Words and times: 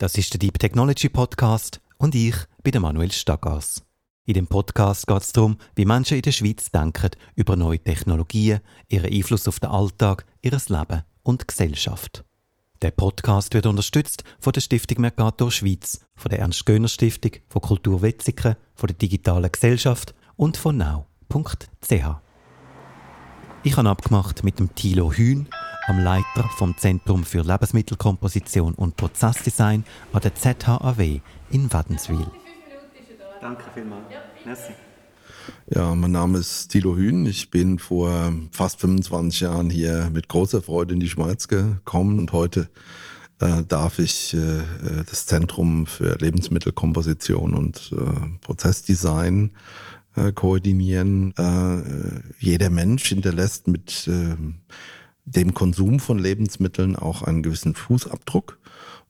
Das 0.00 0.16
ist 0.16 0.32
der 0.32 0.38
Deep 0.38 0.60
Technology 0.60 1.08
Podcast 1.08 1.80
und 1.96 2.14
ich 2.14 2.36
bin 2.62 2.70
der 2.70 2.80
Manuel 2.80 3.10
Staggers. 3.10 3.84
In 4.26 4.34
dem 4.34 4.46
Podcast 4.46 5.08
geht 5.08 5.22
es 5.22 5.32
darum, 5.32 5.58
wie 5.74 5.86
Menschen 5.86 6.18
in 6.18 6.22
der 6.22 6.30
Schweiz 6.30 6.70
denken 6.70 7.10
über 7.34 7.56
neue 7.56 7.80
Technologien, 7.80 8.60
ihren 8.86 9.12
Einfluss 9.12 9.48
auf 9.48 9.58
den 9.58 9.70
Alltag, 9.70 10.24
ihr 10.40 10.52
Leben 10.52 11.02
und 11.24 11.48
Gesellschaft. 11.48 12.24
Der 12.80 12.92
Podcast 12.92 13.54
wird 13.54 13.66
unterstützt 13.66 14.22
von 14.38 14.52
der 14.52 14.60
Stiftung 14.60 15.00
Mercator 15.00 15.50
Schweiz, 15.50 15.98
von 16.14 16.28
der 16.28 16.38
Ernst-Göhner-Stiftung, 16.38 17.32
von 17.48 17.62
Kultur 17.62 18.00
Wetzikon, 18.00 18.54
von 18.76 18.86
der 18.86 18.96
Digitalen 18.96 19.50
Gesellschaft 19.50 20.14
und 20.36 20.56
von 20.56 20.76
now.ch. 20.76 21.92
Ich 23.64 23.76
habe 23.76 23.90
abgemacht 23.90 24.44
mit 24.44 24.60
dem 24.60 24.72
Thilo 24.76 25.12
Hühn, 25.12 25.48
am 25.88 25.98
Leiter 25.98 26.44
vom 26.56 26.76
Zentrum 26.76 27.24
für 27.24 27.42
Lebensmittelkomposition 27.42 28.74
und 28.74 28.96
Prozessdesign 28.96 29.84
an 30.12 30.20
der 30.20 30.34
ZHAW 30.34 31.20
in 31.50 31.72
Wädenswil. 31.72 32.26
Danke 33.40 33.64
vielmals. 33.72 34.04
Merci. 34.44 34.72
Ja, 35.70 35.94
mein 35.94 36.12
Name 36.12 36.38
ist 36.38 36.68
Thilo 36.68 36.94
Hühn. 36.94 37.24
Ich 37.24 37.50
bin 37.50 37.78
vor 37.78 38.34
fast 38.52 38.80
25 38.80 39.40
Jahren 39.40 39.70
hier 39.70 40.10
mit 40.12 40.28
großer 40.28 40.60
Freude 40.60 40.92
in 40.92 41.00
die 41.00 41.08
Schweiz 41.08 41.48
gekommen 41.48 42.18
und 42.18 42.32
heute 42.32 42.68
äh, 43.40 43.62
darf 43.66 43.98
ich 43.98 44.34
äh, 44.34 44.60
das 45.08 45.24
Zentrum 45.24 45.86
für 45.86 46.18
Lebensmittelkomposition 46.18 47.54
und 47.54 47.94
äh, 47.96 48.38
Prozessdesign 48.42 49.52
äh, 50.16 50.32
koordinieren. 50.32 51.32
Äh, 51.38 52.20
jeder 52.40 52.68
Mensch 52.68 53.08
hinterlässt 53.08 53.68
mit 53.68 54.06
ähm, 54.06 54.56
dem 55.30 55.54
Konsum 55.54 56.00
von 56.00 56.18
Lebensmitteln 56.18 56.96
auch 56.96 57.22
einen 57.22 57.42
gewissen 57.42 57.74
Fußabdruck. 57.74 58.58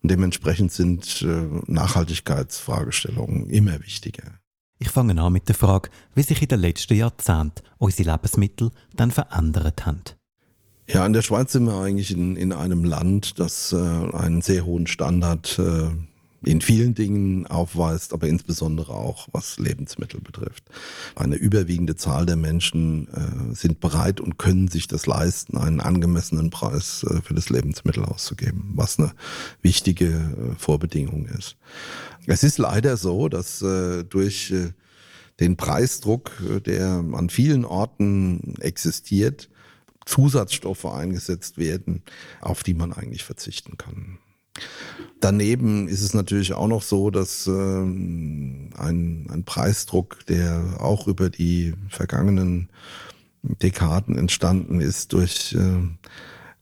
Und 0.03 0.11
dementsprechend 0.11 0.73
sind 0.73 1.23
äh, 1.23 1.49
Nachhaltigkeitsfragestellungen 1.67 3.51
immer 3.51 3.81
wichtiger. 3.81 4.39
Ich 4.79 4.91
fange 4.91 5.21
an 5.21 5.33
mit 5.33 5.49
der 5.49 5.57
Frage, 5.57 5.91
wie 6.15 6.23
sich 6.23 6.41
in 6.41 6.49
den 6.49 6.61
letzten 6.61 6.95
Jahrzehnten 6.95 7.63
unsere 7.79 8.13
Lebensmittel 8.13 8.71
dann 8.95 9.11
verändert 9.11 9.87
haben. 9.87 10.03
Ja, 10.87 11.05
in 11.05 11.13
der 11.13 11.23
Schweiz 11.23 11.53
sind 11.53 11.65
wir 11.65 11.79
eigentlich 11.81 12.13
in, 12.13 12.37
in 12.37 12.53
einem 12.53 12.85
Land, 12.85 13.39
das 13.39 13.73
äh, 13.73 13.77
einen 13.77 14.41
sehr 14.41 14.65
hohen 14.65 14.87
Standard 14.87 15.59
äh, 15.59 15.91
in 16.45 16.61
vielen 16.61 16.95
Dingen 16.95 17.47
aufweist, 17.47 18.13
aber 18.13 18.29
insbesondere 18.29 18.93
auch 18.93 19.29
was 19.33 19.59
Lebensmittel 19.59 20.21
betrifft. 20.21 20.65
Eine 21.17 21.35
überwiegende 21.35 21.97
Zahl 21.97 22.27
der 22.27 22.37
Menschen 22.37 23.09
äh, 23.09 23.55
sind 23.55 23.81
bereit 23.81 24.21
und 24.21 24.39
können 24.39 24.69
sich 24.69 24.87
das 24.87 25.07
leisten, 25.07 25.59
einen 25.59 25.81
angemessenen 25.81 26.51
Preis 26.51 27.05
äh, 27.05 27.21
für 27.23 27.35
das 27.35 27.51
Lebensmittel 27.51 28.05
auszugeben, 28.05 28.73
was 28.75 28.99
eine 28.99 29.13
wichtige 29.63 30.07
äh, 30.07 30.55
Vorbedingung 30.57 31.27
ist. 31.27 31.57
Es 32.27 32.45
ist 32.45 32.59
leider 32.59 32.97
so, 32.97 33.29
dass 33.29 33.63
äh, 33.63 34.05
durch 34.05 34.53
äh, 34.53 34.73
den 35.41 35.57
Preisdruck, 35.57 36.31
äh, 36.49 36.61
der 36.61 37.05
an 37.13 37.31
vielen 37.31 37.65
Orten 37.65 38.55
existiert, 38.61 39.49
Zusatzstoffe 40.05 40.87
eingesetzt 40.87 41.59
werden, 41.59 42.03
auf 42.41 42.63
die 42.63 42.75
man 42.75 42.93
eigentlich 42.93 43.25
verzichten 43.25 43.77
kann. 43.77 44.19
Daneben 45.21 45.89
ist 45.89 46.03
es 46.03 46.15
natürlich 46.15 46.53
auch 46.53 46.69
noch 46.69 46.83
so, 46.83 47.11
dass 47.11 47.47
ähm, 47.47 48.71
ein, 48.77 49.27
ein 49.31 49.45
Preisdruck, 49.45 50.25
der 50.27 50.77
auch 50.81 51.09
über 51.09 51.29
die 51.29 51.75
vergangenen 51.89 52.69
Dekaden 53.43 54.17
entstanden 54.17 54.81
ist, 54.81 55.13
durch 55.13 55.55
äh, 55.55 55.89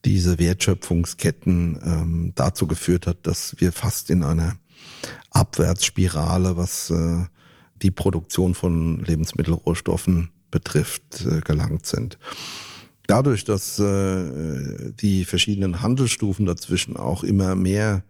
diese 0.04 0.38
Wertschöpfungsketten 0.38 1.80
ähm, 1.84 2.32
dazu 2.34 2.66
geführt 2.66 3.06
hat, 3.06 3.26
dass 3.26 3.56
wir 3.58 3.72
fast 3.72 4.08
in 4.10 4.22
einer 4.22 4.56
Abwärtsspirale, 5.30 6.56
was 6.56 6.90
äh, 6.90 7.24
die 7.82 7.90
Produktion 7.90 8.54
von 8.54 9.04
Lebensmittelrohstoffen 9.04 10.30
betrifft, 10.50 11.26
äh, 11.26 11.40
gelangt 11.40 11.86
sind. 11.86 12.18
Dadurch, 13.06 13.44
dass 13.44 13.78
äh, 13.78 14.92
die 14.92 15.24
verschiedenen 15.24 15.82
Handelsstufen 15.82 16.46
dazwischen 16.46 16.96
auch 16.96 17.22
immer 17.22 17.54
mehr 17.54 18.02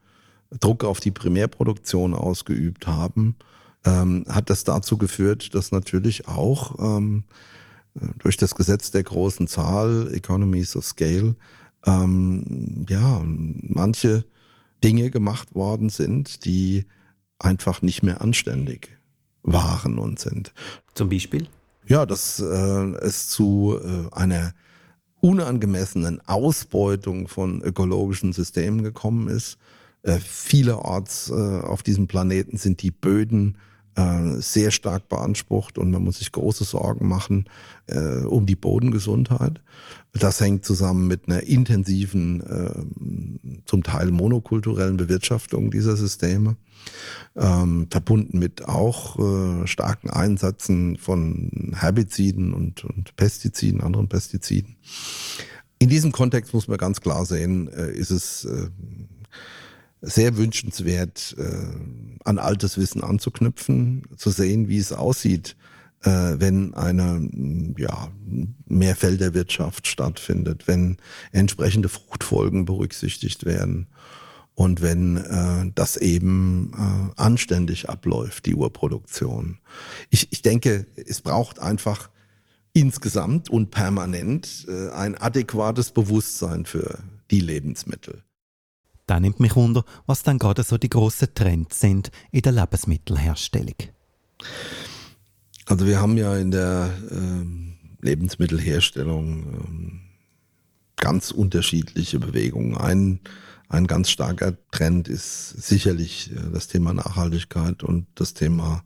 Druck 0.60 0.84
auf 0.84 1.00
die 1.00 1.10
Primärproduktion 1.10 2.14
ausgeübt 2.14 2.86
haben, 2.86 3.36
ähm, 3.84 4.24
hat 4.28 4.50
das 4.50 4.64
dazu 4.64 4.96
geführt, 4.96 5.54
dass 5.54 5.72
natürlich 5.72 6.28
auch 6.28 6.78
ähm, 6.78 7.24
durch 8.18 8.36
das 8.36 8.54
Gesetz 8.54 8.90
der 8.90 9.02
großen 9.02 9.48
Zahl, 9.48 10.12
Economies 10.12 10.76
of 10.76 10.84
Scale, 10.84 11.36
ähm, 11.84 12.86
ja, 12.88 13.22
manche 13.24 14.24
Dinge 14.82 15.10
gemacht 15.10 15.54
worden 15.54 15.88
sind, 15.88 16.44
die 16.44 16.84
einfach 17.38 17.82
nicht 17.82 18.02
mehr 18.02 18.20
anständig 18.20 18.98
waren 19.42 19.98
und 19.98 20.18
sind. 20.18 20.52
Zum 20.94 21.08
Beispiel? 21.08 21.48
Ja, 21.86 22.04
dass 22.04 22.40
äh, 22.40 22.44
es 22.44 23.28
zu 23.28 23.78
äh, 23.82 24.14
einer 24.14 24.52
unangemessenen 25.26 26.20
Ausbeutung 26.26 27.26
von 27.26 27.60
ökologischen 27.60 28.32
Systemen 28.32 28.84
gekommen 28.84 29.26
ist. 29.26 29.59
Äh, 30.03 30.20
vielerorts 30.20 31.31
äh, 31.31 31.32
auf 31.32 31.82
diesem 31.82 32.06
Planeten 32.06 32.59
sind 32.59 32.81
die 32.81 32.92
Böden 32.92 33.59
äh, 33.96 34.40
sehr 34.40 34.70
stark 34.70 35.08
beansprucht 35.08 35.78
und 35.78 35.90
man 35.90 36.04
muss 36.04 36.18
sich 36.18 36.30
große 36.30 36.64
Sorgen 36.64 37.08
machen 37.08 37.46
äh, 37.86 38.24
um 38.24 38.46
die 38.46 38.56
Bodengesundheit. 38.56 39.60
Das 40.12 40.40
hängt 40.40 40.64
zusammen 40.64 41.06
mit 41.06 41.28
einer 41.28 41.42
intensiven, 41.42 42.40
äh, 42.42 43.62
zum 43.64 43.82
Teil 43.82 44.10
monokulturellen 44.10 44.96
Bewirtschaftung 44.96 45.70
dieser 45.70 45.96
Systeme, 45.96 46.56
ähm, 47.36 47.88
verbunden 47.90 48.38
mit 48.38 48.66
auch 48.68 49.18
äh, 49.18 49.66
starken 49.66 50.10
Einsätzen 50.10 50.96
von 50.96 51.72
Herbiziden 51.74 52.54
und, 52.54 52.84
und 52.84 53.16
Pestiziden, 53.16 53.80
anderen 53.80 54.08
Pestiziden. 54.08 54.76
In 55.78 55.88
diesem 55.90 56.12
Kontext 56.12 56.54
muss 56.54 56.68
man 56.68 56.78
ganz 56.78 57.00
klar 57.00 57.26
sehen, 57.26 57.68
äh, 57.68 57.92
ist 57.92 58.10
es 58.10 58.44
äh, 58.44 58.68
sehr 60.00 60.36
wünschenswert, 60.36 61.34
äh, 61.38 62.24
an 62.24 62.38
altes 62.38 62.78
Wissen 62.78 63.02
anzuknüpfen, 63.02 64.02
zu 64.16 64.30
sehen, 64.30 64.68
wie 64.68 64.78
es 64.78 64.92
aussieht, 64.92 65.56
äh, 66.02 66.36
wenn 66.38 66.74
eine 66.74 67.28
ja, 67.78 68.10
Mehrfelderwirtschaft 68.66 69.86
stattfindet, 69.86 70.68
wenn 70.68 70.98
entsprechende 71.32 71.88
Fruchtfolgen 71.88 72.64
berücksichtigt 72.64 73.44
werden 73.44 73.86
und 74.54 74.80
wenn 74.80 75.18
äh, 75.18 75.70
das 75.74 75.96
eben 75.96 76.72
äh, 76.74 77.20
anständig 77.20 77.88
abläuft, 77.88 78.46
die 78.46 78.54
Urproduktion. 78.54 79.58
Ich, 80.10 80.28
ich 80.32 80.42
denke, 80.42 80.86
es 80.96 81.20
braucht 81.20 81.58
einfach 81.58 82.10
insgesamt 82.72 83.50
und 83.50 83.70
permanent 83.70 84.66
äh, 84.68 84.90
ein 84.90 85.16
adäquates 85.16 85.90
Bewusstsein 85.92 86.66
für 86.66 86.98
die 87.30 87.40
Lebensmittel. 87.40 88.22
Da 89.06 89.20
nimmt 89.20 89.38
mich 89.38 89.54
wunder, 89.54 89.84
was 90.06 90.22
dann 90.24 90.38
gerade 90.38 90.64
so 90.64 90.78
die 90.78 90.88
grossen 90.88 91.28
Trends 91.34 91.80
sind 91.80 92.10
in 92.32 92.42
der 92.42 92.52
Lebensmittelherstellung. 92.52 93.76
Also 95.66 95.86
wir 95.86 96.00
haben 96.00 96.16
ja 96.16 96.36
in 96.36 96.50
der 96.50 96.90
ähm, 97.10 97.76
Lebensmittelherstellung 98.00 99.44
ähm, 99.44 100.00
ganz 100.96 101.30
unterschiedliche 101.30 102.18
Bewegungen. 102.18 102.76
Ein, 102.76 103.20
ein 103.68 103.86
ganz 103.86 104.10
starker 104.10 104.56
Trend 104.70 105.08
ist 105.08 105.50
sicherlich 105.50 106.32
äh, 106.32 106.50
das 106.52 106.66
Thema 106.66 106.92
Nachhaltigkeit 106.92 107.82
und 107.82 108.06
das 108.16 108.34
Thema 108.34 108.84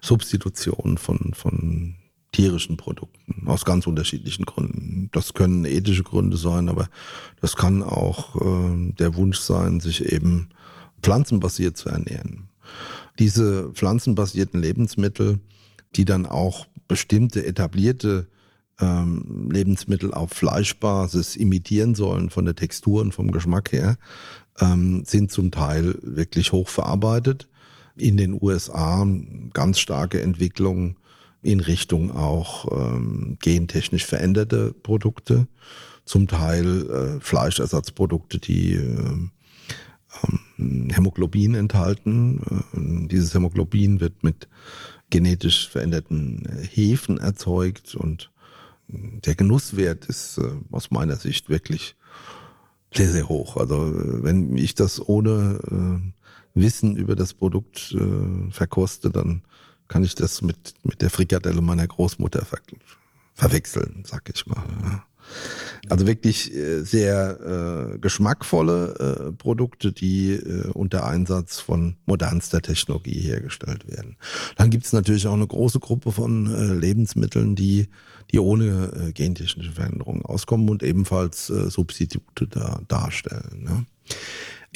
Substitution 0.00 0.98
von, 0.98 1.34
von 1.34 1.96
tierischen 2.38 2.76
Produkten 2.76 3.48
aus 3.48 3.64
ganz 3.64 3.88
unterschiedlichen 3.88 4.44
Gründen. 4.44 5.08
Das 5.10 5.34
können 5.34 5.64
ethische 5.64 6.04
Gründe 6.04 6.36
sein, 6.36 6.68
aber 6.68 6.88
das 7.40 7.56
kann 7.56 7.82
auch 7.82 8.36
äh, 8.36 8.92
der 8.92 9.16
Wunsch 9.16 9.40
sein, 9.40 9.80
sich 9.80 10.04
eben 10.04 10.50
pflanzenbasiert 11.02 11.76
zu 11.76 11.88
ernähren. 11.88 12.48
Diese 13.18 13.72
pflanzenbasierten 13.72 14.62
Lebensmittel, 14.62 15.40
die 15.96 16.04
dann 16.04 16.26
auch 16.26 16.68
bestimmte 16.86 17.44
etablierte 17.44 18.28
ähm, 18.78 19.48
Lebensmittel 19.50 20.14
auf 20.14 20.30
Fleischbasis 20.30 21.34
imitieren 21.34 21.96
sollen 21.96 22.30
von 22.30 22.44
der 22.44 22.54
Textur 22.54 23.00
und 23.00 23.12
vom 23.12 23.32
Geschmack 23.32 23.72
her, 23.72 23.98
ähm, 24.60 25.02
sind 25.04 25.32
zum 25.32 25.50
Teil 25.50 25.98
wirklich 26.02 26.52
hochverarbeitet. 26.52 27.48
In 27.96 28.16
den 28.16 28.40
USA 28.40 29.04
ganz 29.52 29.80
starke 29.80 30.22
Entwicklungen 30.22 30.98
in 31.42 31.60
Richtung 31.60 32.10
auch 32.10 32.66
ähm, 32.72 33.36
gentechnisch 33.40 34.06
veränderte 34.06 34.72
Produkte, 34.72 35.46
zum 36.04 36.26
Teil 36.26 36.90
äh, 36.90 37.20
Fleischersatzprodukte, 37.20 38.38
die 38.38 38.72
äh, 38.72 39.28
ähm, 40.58 40.90
Hämoglobin 40.90 41.54
enthalten. 41.54 42.40
Äh, 42.72 43.08
dieses 43.08 43.34
Hämoglobin 43.34 44.00
wird 44.00 44.24
mit 44.24 44.48
genetisch 45.10 45.68
veränderten 45.68 46.46
äh, 46.46 46.66
Hefen 46.66 47.18
erzeugt 47.18 47.94
und 47.94 48.30
äh, 48.88 49.20
der 49.20 49.34
Genusswert 49.34 50.06
ist 50.06 50.38
äh, 50.38 50.50
aus 50.70 50.90
meiner 50.90 51.16
Sicht 51.16 51.48
wirklich 51.48 51.94
sehr, 52.94 53.10
sehr 53.10 53.28
hoch. 53.28 53.58
Also 53.58 53.92
wenn 53.94 54.56
ich 54.56 54.74
das 54.74 54.98
ohne 55.06 56.10
Wissen 56.54 56.96
über 56.96 57.14
das 57.16 57.34
Produkt 57.34 57.94
verkoste, 58.50 59.10
dann 59.10 59.42
kann 59.88 60.04
ich 60.04 60.14
das 60.14 60.42
mit, 60.42 60.74
mit 60.82 61.02
der 61.02 61.10
Frikadelle 61.10 61.60
meiner 61.60 61.86
Großmutter 61.86 62.44
ver 62.44 62.58
verwechseln, 63.34 64.02
sag 64.04 64.28
ich 64.34 64.46
mal. 64.46 64.64
Ja. 64.82 65.04
Also 65.88 66.06
wirklich 66.06 66.54
äh, 66.54 66.82
sehr 66.82 67.94
äh, 67.94 67.98
geschmackvolle 67.98 69.28
äh, 69.28 69.32
Produkte, 69.32 69.92
die 69.92 70.32
äh, 70.32 70.70
unter 70.72 71.06
Einsatz 71.06 71.60
von 71.60 71.96
modernster 72.06 72.60
Technologie 72.60 73.20
hergestellt 73.20 73.88
werden. 73.88 74.16
Dann 74.56 74.70
gibt 74.70 74.86
es 74.86 74.92
natürlich 74.92 75.26
auch 75.26 75.34
eine 75.34 75.46
große 75.46 75.80
Gruppe 75.80 76.12
von 76.12 76.52
äh, 76.52 76.74
Lebensmitteln, 76.74 77.54
die, 77.54 77.88
die 78.32 78.38
ohne 78.38 78.92
äh, 79.08 79.12
gentechnische 79.12 79.72
Veränderungen 79.72 80.24
auskommen 80.24 80.68
und 80.68 80.82
ebenfalls 80.82 81.48
äh, 81.48 81.70
Substitute 81.70 82.46
da, 82.48 82.80
darstellen. 82.88 83.62
Ne? 83.62 83.86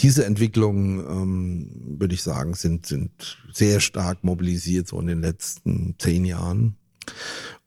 Diese 0.02 0.24
Entwicklungen, 0.24 0.98
ähm, 0.98 1.98
würde 1.98 2.14
ich 2.14 2.22
sagen, 2.22 2.54
sind, 2.54 2.86
sind 2.86 3.38
sehr 3.52 3.80
stark 3.80 4.24
mobilisiert 4.24 4.88
so 4.88 5.00
in 5.00 5.06
den 5.06 5.20
letzten 5.20 5.94
zehn 5.98 6.24
Jahren 6.24 6.76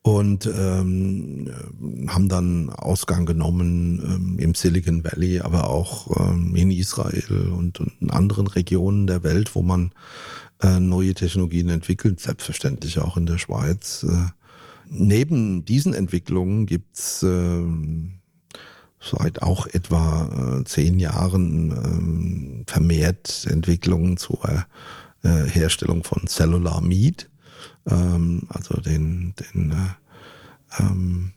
und 0.01 0.45
ähm, 0.45 1.49
haben 2.07 2.29
dann 2.29 2.69
Ausgang 2.69 3.25
genommen 3.25 3.99
ähm, 4.05 4.39
im 4.39 4.53
Silicon 4.53 5.03
Valley, 5.03 5.39
aber 5.39 5.69
auch 5.69 6.29
ähm, 6.29 6.55
in 6.55 6.69
Israel 6.69 7.49
und, 7.57 7.79
und, 7.79 7.93
in 8.01 8.11
anderen 8.11 8.47
Regionen 8.47 9.07
der 9.07 9.23
Welt, 9.23 9.55
wo 9.55 9.63
man 9.63 9.93
äh, 10.61 10.79
neue 10.79 11.15
Technologien 11.15 11.69
entwickelt, 11.69 12.19
selbstverständlich 12.19 12.99
auch 12.99 13.17
in 13.17 13.25
der 13.25 13.39
Schweiz. 13.39 14.05
Äh, 14.07 14.29
neben 14.89 15.65
diesen 15.65 15.93
Entwicklungen 15.93 16.67
gibt's 16.67 17.23
äh, 17.23 17.63
seit 19.05 19.41
auch 19.41 19.67
etwa 19.67 20.59
äh, 20.59 20.63
zehn 20.65 20.99
Jahren 20.99 22.63
äh, 22.65 22.71
vermehrt 22.71 23.47
Entwicklungen 23.49 24.17
zur 24.17 24.65
äh, 25.23 25.29
Herstellung 25.45 26.03
von 26.03 26.27
Cellular 26.27 26.81
Meat 26.81 27.29
ähm, 27.87 28.43
also 28.49 28.79
den, 28.81 29.33
den 29.35 29.71
äh, 29.71 30.81
ähm, 30.81 31.31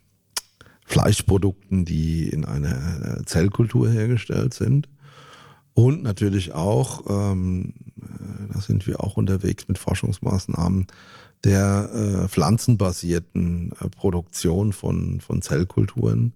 Fleischprodukten, 0.85 1.85
die 1.85 2.29
in 2.29 2.44
einer 2.44 3.25
Zellkultur 3.26 3.91
hergestellt 3.91 4.55
sind. 4.55 4.88
Und 5.75 6.03
natürlich 6.03 6.55
auch, 6.55 7.05
ähm, 7.09 7.75
äh, 8.00 8.53
da 8.53 8.61
sind 8.61 8.87
wir 8.87 9.05
auch 9.05 9.17
unterwegs 9.17 9.69
mit 9.69 9.79
Forschungsmaßnahmen, 9.79 10.87
der 11.44 11.91
äh, 12.25 12.29
pflanzenbasierten 12.29 13.73
äh, 13.81 13.88
Produktion 13.91 14.73
von, 14.73 15.20
von 15.20 15.41
Zellkulturen, 15.41 16.32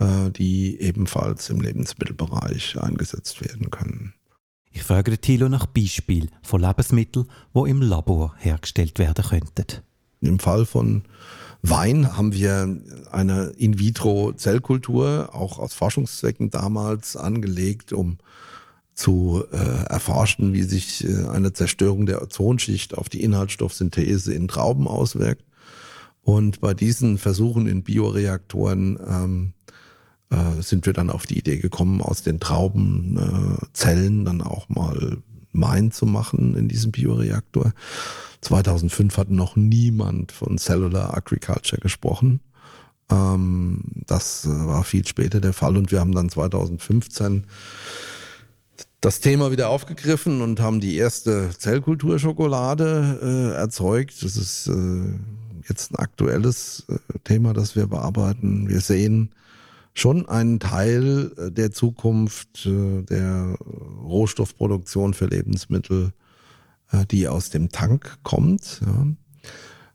die 0.00 0.80
ebenfalls 0.80 1.50
im 1.50 1.60
Lebensmittelbereich 1.60 2.80
eingesetzt 2.80 3.40
werden 3.40 3.70
können. 3.70 4.14
Ich 4.70 4.82
frage 4.84 5.18
Thilo 5.18 5.48
nach 5.48 5.66
Beispielen 5.66 6.30
von 6.42 6.60
Lebensmitteln, 6.60 7.26
die 7.52 7.66
im 7.66 7.82
Labor 7.82 8.34
hergestellt 8.38 8.98
werden 8.98 9.24
könnten. 9.24 9.82
Im 10.20 10.38
Fall 10.38 10.66
von 10.66 11.02
Wein 11.62 12.16
haben 12.16 12.32
wir 12.32 12.80
eine 13.10 13.52
In-vitro-Zellkultur 13.56 15.30
auch 15.32 15.58
aus 15.58 15.74
Forschungszwecken 15.74 16.50
damals 16.50 17.16
angelegt, 17.16 17.92
um 17.92 18.18
zu 18.94 19.44
äh, 19.52 19.56
erforschen, 19.56 20.52
wie 20.52 20.62
sich 20.62 21.04
äh, 21.04 21.26
eine 21.28 21.52
Zerstörung 21.52 22.06
der 22.06 22.22
Ozonschicht 22.22 22.96
auf 22.96 23.08
die 23.08 23.22
Inhaltsstoffsynthese 23.22 24.34
in 24.34 24.48
Trauben 24.48 24.88
auswirkt. 24.88 25.44
Und 26.22 26.60
bei 26.60 26.74
diesen 26.74 27.16
Versuchen 27.16 27.66
in 27.66 27.84
Bioreaktoren 27.84 28.98
ähm, 29.08 29.52
äh, 30.30 30.62
sind 30.62 30.86
wir 30.86 30.92
dann 30.92 31.10
auf 31.10 31.26
die 31.26 31.38
Idee 31.38 31.58
gekommen, 31.58 32.00
aus 32.00 32.22
den 32.22 32.40
Traubenzellen 32.40 34.20
äh, 34.22 34.24
dann 34.24 34.42
auch 34.42 34.68
mal 34.68 35.18
Wein 35.52 35.90
zu 35.90 36.06
machen 36.06 36.56
in 36.56 36.68
diesem 36.68 36.92
Bioreaktor. 36.92 37.72
2005 38.42 39.16
hat 39.16 39.30
noch 39.30 39.56
niemand 39.56 40.32
von 40.32 40.58
Cellular 40.58 41.16
Agriculture 41.16 41.80
gesprochen. 41.80 42.40
Ähm, 43.10 43.82
das 44.06 44.44
äh, 44.44 44.48
war 44.48 44.84
viel 44.84 45.06
später 45.06 45.40
der 45.40 45.52
Fall 45.52 45.76
und 45.76 45.90
wir 45.90 46.00
haben 46.00 46.12
dann 46.12 46.28
2015 46.28 47.44
das 49.00 49.20
Thema 49.20 49.52
wieder 49.52 49.68
aufgegriffen 49.68 50.42
und 50.42 50.60
haben 50.60 50.80
die 50.80 50.96
erste 50.96 51.50
Zellkulturschokolade 51.56 53.18
äh, 53.22 53.56
erzeugt. 53.56 54.22
Das 54.22 54.36
ist 54.36 54.66
äh, 54.66 55.02
jetzt 55.68 55.92
ein 55.92 55.96
aktuelles 55.96 56.84
äh, 56.88 56.98
Thema, 57.24 57.52
das 57.52 57.76
wir 57.76 57.86
bearbeiten. 57.86 58.68
Wir 58.68 58.80
sehen 58.80 59.30
schon 59.98 60.28
einen 60.28 60.60
Teil 60.60 61.32
äh, 61.36 61.50
der 61.50 61.72
Zukunft 61.72 62.66
äh, 62.66 63.02
der 63.02 63.56
Rohstoffproduktion 64.02 65.14
für 65.14 65.26
Lebensmittel, 65.26 66.12
äh, 66.92 67.04
die 67.06 67.28
aus 67.28 67.50
dem 67.50 67.70
Tank 67.70 68.18
kommt. 68.22 68.80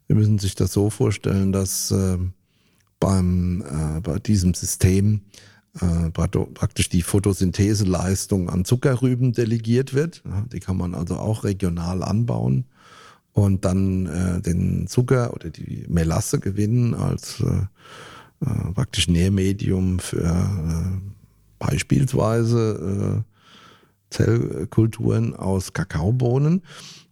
Wir 0.07 0.15
müssen 0.15 0.39
sich 0.39 0.55
das 0.55 0.73
so 0.73 0.89
vorstellen, 0.89 1.53
dass 1.53 1.93
beim, 2.99 3.63
bei 4.03 4.19
diesem 4.19 4.53
System 4.53 5.21
praktisch 6.13 6.89
die 6.89 7.01
Photosyntheseleistung 7.01 8.49
an 8.49 8.65
Zuckerrüben 8.65 9.31
delegiert 9.31 9.93
wird. 9.93 10.21
Die 10.51 10.59
kann 10.59 10.77
man 10.77 10.93
also 10.93 11.15
auch 11.15 11.45
regional 11.45 12.03
anbauen 12.03 12.65
und 13.31 13.63
dann 13.65 14.41
den 14.43 14.87
Zucker 14.87 15.33
oder 15.33 15.49
die 15.49 15.85
Melasse 15.87 16.39
gewinnen 16.39 16.93
als 16.93 17.41
praktisch 18.73 19.07
Nährmedium 19.07 19.99
für 19.99 20.23
äh, 20.23 20.99
beispielsweise 21.59 23.23
äh, 23.23 23.33
Zellkulturen 24.09 25.35
aus 25.35 25.73
Kakaobohnen. 25.73 26.61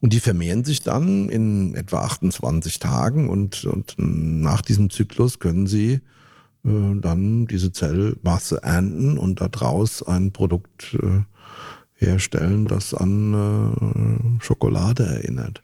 Und 0.01 0.13
die 0.13 0.19
vermehren 0.19 0.63
sich 0.63 0.81
dann 0.81 1.29
in 1.29 1.75
etwa 1.75 2.01
28 2.01 2.79
Tagen 2.79 3.29
und, 3.29 3.65
und 3.65 3.95
nach 3.97 4.61
diesem 4.61 4.89
Zyklus 4.89 5.39
können 5.39 5.67
sie 5.67 6.01
äh, 6.65 6.95
dann 6.99 7.47
diese 7.47 7.71
Zellmasse 7.71 8.63
ernten 8.63 9.17
und 9.17 9.41
daraus 9.41 10.03
ein 10.03 10.31
Produkt 10.31 10.97
äh, 11.01 11.21
herstellen, 11.93 12.65
das 12.65 12.93
an 12.93 14.39
äh, 14.39 14.43
Schokolade 14.43 15.03
erinnert. 15.03 15.63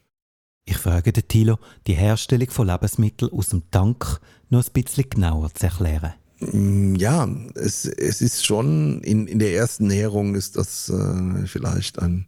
Ich 0.69 0.77
frage 0.77 1.13
den 1.13 1.25
Thilo, 1.29 1.59
die 1.87 1.93
Herstellung 1.93 2.49
von 2.49 2.67
Lebensmitteln 2.67 3.31
aus 3.31 3.47
dem 3.47 3.63
Tank 3.71 4.19
noch 4.49 4.65
ein 4.65 4.73
bisschen 4.73 5.09
genauer 5.09 5.53
zu 5.53 5.67
erklären. 5.67 6.13
Mm, 6.41 6.95
ja, 6.95 7.25
es, 7.55 7.85
es 7.85 8.21
ist 8.21 8.45
schon, 8.45 9.01
in, 9.01 9.27
in 9.27 9.39
der 9.39 9.53
ersten 9.53 9.87
Näherung 9.87 10.35
ist 10.35 10.57
das 10.57 10.89
äh, 10.89 11.47
vielleicht 11.47 11.99
ein, 11.99 12.27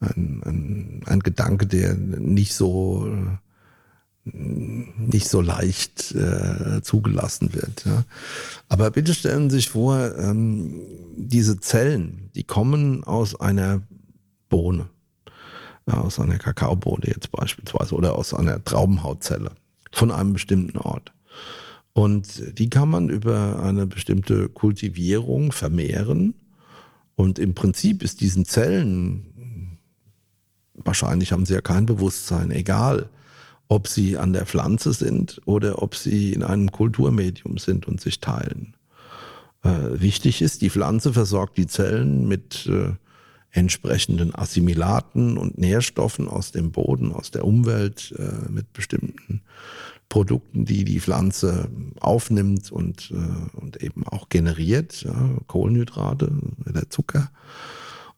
ein, 0.00 0.42
ein, 0.46 1.02
ein 1.04 1.20
Gedanke, 1.20 1.66
der 1.66 1.94
nicht 1.94 2.54
so 2.54 3.06
nicht 4.24 5.28
so 5.28 5.40
leicht 5.40 6.12
äh, 6.12 6.82
zugelassen 6.82 7.54
wird. 7.54 7.84
Ja. 7.84 8.02
Aber 8.68 8.90
bitte 8.90 9.14
stellen 9.14 9.50
Sie 9.50 9.56
sich 9.56 9.68
vor, 9.68 10.16
ähm, 10.18 10.80
diese 11.14 11.60
Zellen, 11.60 12.30
die 12.34 12.42
kommen 12.42 13.04
aus 13.04 13.38
einer 13.38 13.82
Bohne 14.48 14.88
aus 15.86 16.18
einer 16.18 16.38
Kakaobohne 16.38 17.06
jetzt 17.06 17.30
beispielsweise 17.30 17.94
oder 17.94 18.16
aus 18.16 18.34
einer 18.34 18.62
Traubenhautzelle 18.62 19.52
von 19.92 20.10
einem 20.10 20.32
bestimmten 20.32 20.78
Ort. 20.78 21.12
Und 21.92 22.58
die 22.58 22.68
kann 22.68 22.90
man 22.90 23.08
über 23.08 23.62
eine 23.62 23.86
bestimmte 23.86 24.48
Kultivierung 24.48 25.52
vermehren. 25.52 26.34
Und 27.14 27.38
im 27.38 27.54
Prinzip 27.54 28.02
ist 28.02 28.20
diesen 28.20 28.44
Zellen, 28.44 29.78
wahrscheinlich 30.74 31.32
haben 31.32 31.46
sie 31.46 31.54
ja 31.54 31.62
kein 31.62 31.86
Bewusstsein, 31.86 32.50
egal, 32.50 33.08
ob 33.68 33.88
sie 33.88 34.18
an 34.18 34.32
der 34.32 34.44
Pflanze 34.44 34.92
sind 34.92 35.40
oder 35.46 35.82
ob 35.82 35.94
sie 35.94 36.32
in 36.32 36.42
einem 36.42 36.70
Kulturmedium 36.70 37.58
sind 37.58 37.88
und 37.88 38.00
sich 38.00 38.20
teilen. 38.20 38.74
Äh, 39.62 40.00
wichtig 40.00 40.42
ist, 40.42 40.62
die 40.62 40.70
Pflanze 40.70 41.12
versorgt 41.12 41.56
die 41.56 41.66
Zellen 41.66 42.28
mit 42.28 42.66
äh, 42.66 42.92
entsprechenden 43.56 44.34
Assimilaten 44.34 45.38
und 45.38 45.58
Nährstoffen 45.58 46.28
aus 46.28 46.52
dem 46.52 46.72
Boden, 46.72 47.12
aus 47.12 47.30
der 47.30 47.44
Umwelt, 47.44 48.14
äh, 48.18 48.50
mit 48.50 48.72
bestimmten 48.74 49.40
Produkten, 50.08 50.66
die 50.66 50.84
die 50.84 51.00
Pflanze 51.00 51.68
aufnimmt 52.00 52.70
und, 52.70 53.10
äh, 53.10 53.58
und 53.58 53.82
eben 53.82 54.06
auch 54.06 54.28
generiert, 54.28 55.02
ja, 55.02 55.30
Kohlenhydrate, 55.46 56.30
der 56.66 56.90
Zucker. 56.90 57.30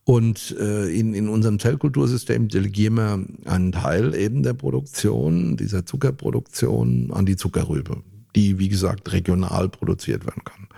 Und 0.05 0.57
äh, 0.59 0.89
in, 0.89 1.15
in 1.15 1.29
unserem 1.29 1.59
Zellkultursystem 1.59 2.49
delegieren 2.49 2.95
wir 2.95 3.25
einen 3.45 3.73
Teil 3.73 4.15
eben 4.15 4.43
der 4.43 4.55
Produktion, 4.55 5.57
dieser 5.57 5.87
Zuckerproduktion 5.87 7.13
an 7.13 7.27
die 7.27 7.37
Zuckerrübe, 7.37 8.03
die, 8.35 8.59
wie 8.59 8.69
gesagt, 8.69 9.13
regional 9.13 9.69
produziert 9.69 10.27
werden 10.27 10.43
kann. 10.45 10.69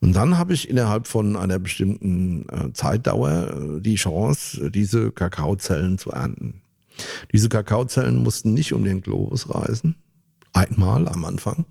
Und 0.00 0.14
dann 0.14 0.38
habe 0.38 0.54
ich 0.54 0.68
innerhalb 0.68 1.06
von 1.06 1.36
einer 1.36 1.58
bestimmten 1.58 2.48
äh, 2.48 2.72
Zeitdauer 2.72 3.76
äh, 3.76 3.80
die 3.80 3.96
Chance, 3.96 4.70
diese 4.70 5.12
Kakaozellen 5.12 5.98
zu 5.98 6.10
ernten. 6.10 6.62
Diese 7.32 7.48
Kakaozellen 7.48 8.22
mussten 8.22 8.54
nicht 8.54 8.72
um 8.72 8.84
den 8.84 9.02
Globus 9.02 9.54
reisen, 9.54 9.96
einmal 10.52 11.06
am 11.06 11.24
Anfang, 11.24 11.66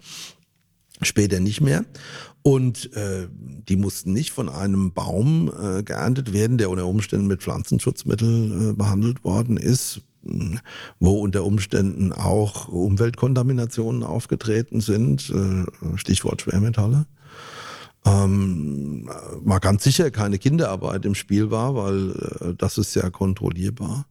später 1.01 1.39
nicht 1.39 1.61
mehr. 1.61 1.85
Und 2.41 2.93
äh, 2.95 3.27
die 3.31 3.75
mussten 3.75 4.13
nicht 4.13 4.31
von 4.31 4.47
einem 4.47 4.93
Baum 4.93 5.51
äh, 5.51 5.83
geerntet 5.83 6.31
werden, 6.31 6.57
der 6.57 6.69
unter 6.69 6.85
Umständen 6.85 7.27
mit 7.27 7.41
Pflanzenschutzmitteln 7.41 8.69
äh, 8.69 8.73
behandelt 8.73 9.23
worden 9.23 9.57
ist, 9.57 10.01
wo 10.99 11.19
unter 11.19 11.45
Umständen 11.45 12.13
auch 12.13 12.67
Umweltkontaminationen 12.67 14.03
aufgetreten 14.03 14.81
sind, 14.81 15.29
äh, 15.31 15.97
Stichwort 15.97 16.41
Schwermetalle. 16.41 17.05
Ähm, 18.05 19.09
war 19.41 19.59
ganz 19.59 19.83
sicher 19.83 20.09
keine 20.11 20.39
Kinderarbeit 20.39 21.05
im 21.05 21.15
Spiel 21.15 21.51
war, 21.51 21.75
weil 21.75 22.11
äh, 22.11 22.55
das 22.57 22.77
ist 22.77 22.95
ja 22.95 23.09
kontrollierbar. 23.09 24.05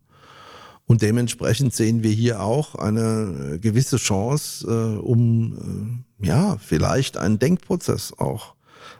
Und 0.86 1.02
dementsprechend 1.02 1.74
sehen 1.74 2.02
wir 2.02 2.10
hier 2.10 2.40
auch 2.40 2.74
eine 2.74 3.58
gewisse 3.60 3.98
Chance, 3.98 4.66
äh, 4.66 4.98
um 4.98 6.04
äh, 6.22 6.26
ja 6.26 6.56
vielleicht 6.58 7.18
einen 7.18 7.38
Denkprozess 7.38 8.14
auch 8.18 8.54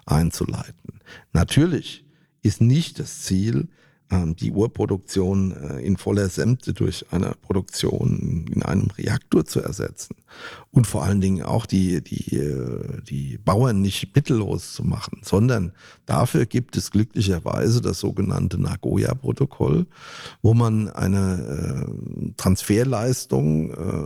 einzuleiten. 0.04 1.00
Natürlich 1.32 2.04
ist 2.42 2.60
nicht 2.60 2.98
das 2.98 3.22
Ziel, 3.22 3.68
die 4.10 4.52
Urproduktion 4.52 5.52
äh, 5.52 5.80
in 5.80 5.98
voller 5.98 6.28
Sämte 6.28 6.72
durch 6.72 7.04
eine 7.10 7.34
Produktion 7.42 8.46
in 8.50 8.62
einem 8.62 8.88
Reaktor 8.96 9.44
zu 9.44 9.60
ersetzen. 9.60 10.16
Und 10.70 10.86
vor 10.86 11.04
allen 11.04 11.20
Dingen 11.20 11.42
auch 11.42 11.66
die, 11.66 12.02
die, 12.02 12.36
äh, 12.36 13.02
die 13.02 13.38
Bauern 13.38 13.82
nicht 13.82 14.14
mittellos 14.14 14.72
zu 14.72 14.82
machen, 14.82 15.20
sondern 15.22 15.72
dafür 16.06 16.46
gibt 16.46 16.76
es 16.76 16.90
glücklicherweise 16.90 17.82
das 17.82 18.00
sogenannte 18.00 18.58
Nagoya-Protokoll, 18.58 19.86
wo 20.40 20.54
man 20.54 20.88
eine 20.88 21.86
äh, 21.86 22.32
Transferleistung 22.36 23.58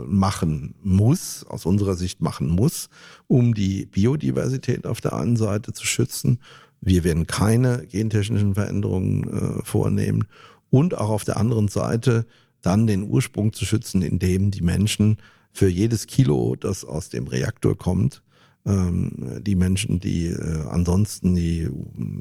machen 0.07 0.75
muss, 0.83 1.45
aus 1.49 1.67
unserer 1.67 1.95
Sicht 1.95 2.21
machen 2.21 2.49
muss, 2.49 2.89
um 3.29 3.55
die 3.55 3.87
Biodiversität 3.87 4.87
auf 4.87 5.01
der 5.01 5.15
einen 5.15 5.37
Seite 5.37 5.73
zu 5.73 5.87
schützen 5.87 6.39
wir 6.83 7.05
werden 7.05 7.27
keine 7.27 7.87
gentechnischen 7.87 8.55
Veränderungen 8.55 9.61
äh, 9.61 9.65
vornehmen 9.65 10.27
und 10.69 10.99
auch 10.99 11.11
auf 11.11 11.25
der 11.25 11.37
anderen 11.37 11.69
Seite 11.69 12.27
dann 12.61 12.87
den 12.87 13.05
Ursprung 13.05 13.53
zu 13.53 13.65
schützen, 13.65 14.03
indem 14.03 14.51
die 14.51 14.63
Menschen 14.63 15.19
für 15.53 15.69
jedes 15.69 16.07
Kilo, 16.07 16.57
das 16.57 16.85
aus 16.85 17.09
dem 17.09 17.29
Reaktor 17.29 17.77
kommt, 17.79 18.23
ähm, 18.67 19.41
die 19.43 19.55
Menschen, 19.55 20.01
die 20.01 20.27
äh, 20.27 20.67
ansonsten 20.69 21.35
die 21.35 21.69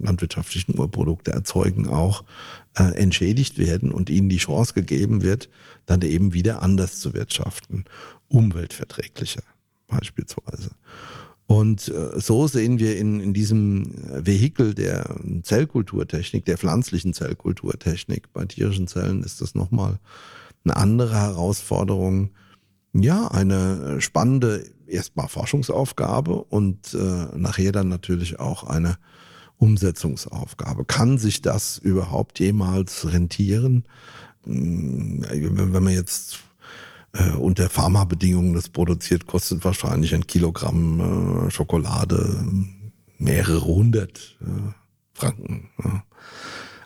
landwirtschaftlichen 0.01 0.77
Urprodukte 0.77 1.32
erzeugen, 1.32 1.88
auch 1.88 2.24
äh, 2.77 2.84
entschädigt 2.96 3.58
werden 3.58 3.91
und 3.91 4.10
ihnen 4.10 4.30
die 4.30 4.38
Chance 4.38 4.74
gegeben 4.74 5.24
wird, 5.24 5.50
dann 5.86 6.01
eben 6.01 6.34
wieder 6.34 6.62
anders 6.62 7.00
zu 7.00 7.13
wirtschaften, 7.13 7.86
umweltverträglicher 8.27 9.44
beispielsweise. 9.88 10.72
Und 11.51 11.89
äh, 11.89 12.17
so 12.17 12.48
sehen 12.48 12.79
wir 12.79 12.98
in, 12.98 13.20
in 13.20 13.34
diesem 13.34 13.91
Vehikel 14.25 14.74
der 14.74 15.17
Zellkulturtechnik, 15.43 16.46
der 16.46 16.58
pflanzlichen 16.58 17.13
Zellkulturtechnik, 17.13 18.31
bei 18.31 18.46
tierischen 18.46 18.88
Zellen 18.88 19.22
ist 19.22 19.41
das 19.41 19.53
nochmal 19.53 20.00
eine 20.63 20.77
andere 20.77 21.13
Herausforderung. 21.13 22.29
Ja, 22.93 23.27
eine 23.27 24.00
spannende 24.00 24.63
erstmal 24.88 25.27
Forschungsaufgabe 25.27 26.41
und 26.41 26.93
äh, 26.93 27.38
nachher 27.38 27.74
dann 27.74 27.89
natürlich 27.89 28.39
auch 28.39 28.63
eine 28.63 28.98
Umsetzungsaufgabe. 29.58 30.86
Kann 30.86 31.17
sich 31.17 31.41
das 31.41 31.77
überhaupt 31.77 32.39
jemals 32.39 33.12
rentieren? 33.12 33.84
Hm, 34.46 35.25
wenn 35.29 35.84
man 35.84 35.93
jetzt 35.93 36.39
äh, 37.13 37.32
unter 37.32 37.70
Pharmabedingungen 37.70 38.53
das 38.53 38.70
produziert, 38.70 39.25
kostet 39.25 39.63
wahrscheinlich 39.63 40.13
ein 40.13 40.27
Kilogramm 40.27 41.48
äh, 41.48 41.51
Schokolade 41.51 42.46
mehrere 43.18 43.65
hundert 43.65 44.38
äh, 44.41 44.74
Franken. 45.13 45.70
Ja. 45.84 46.03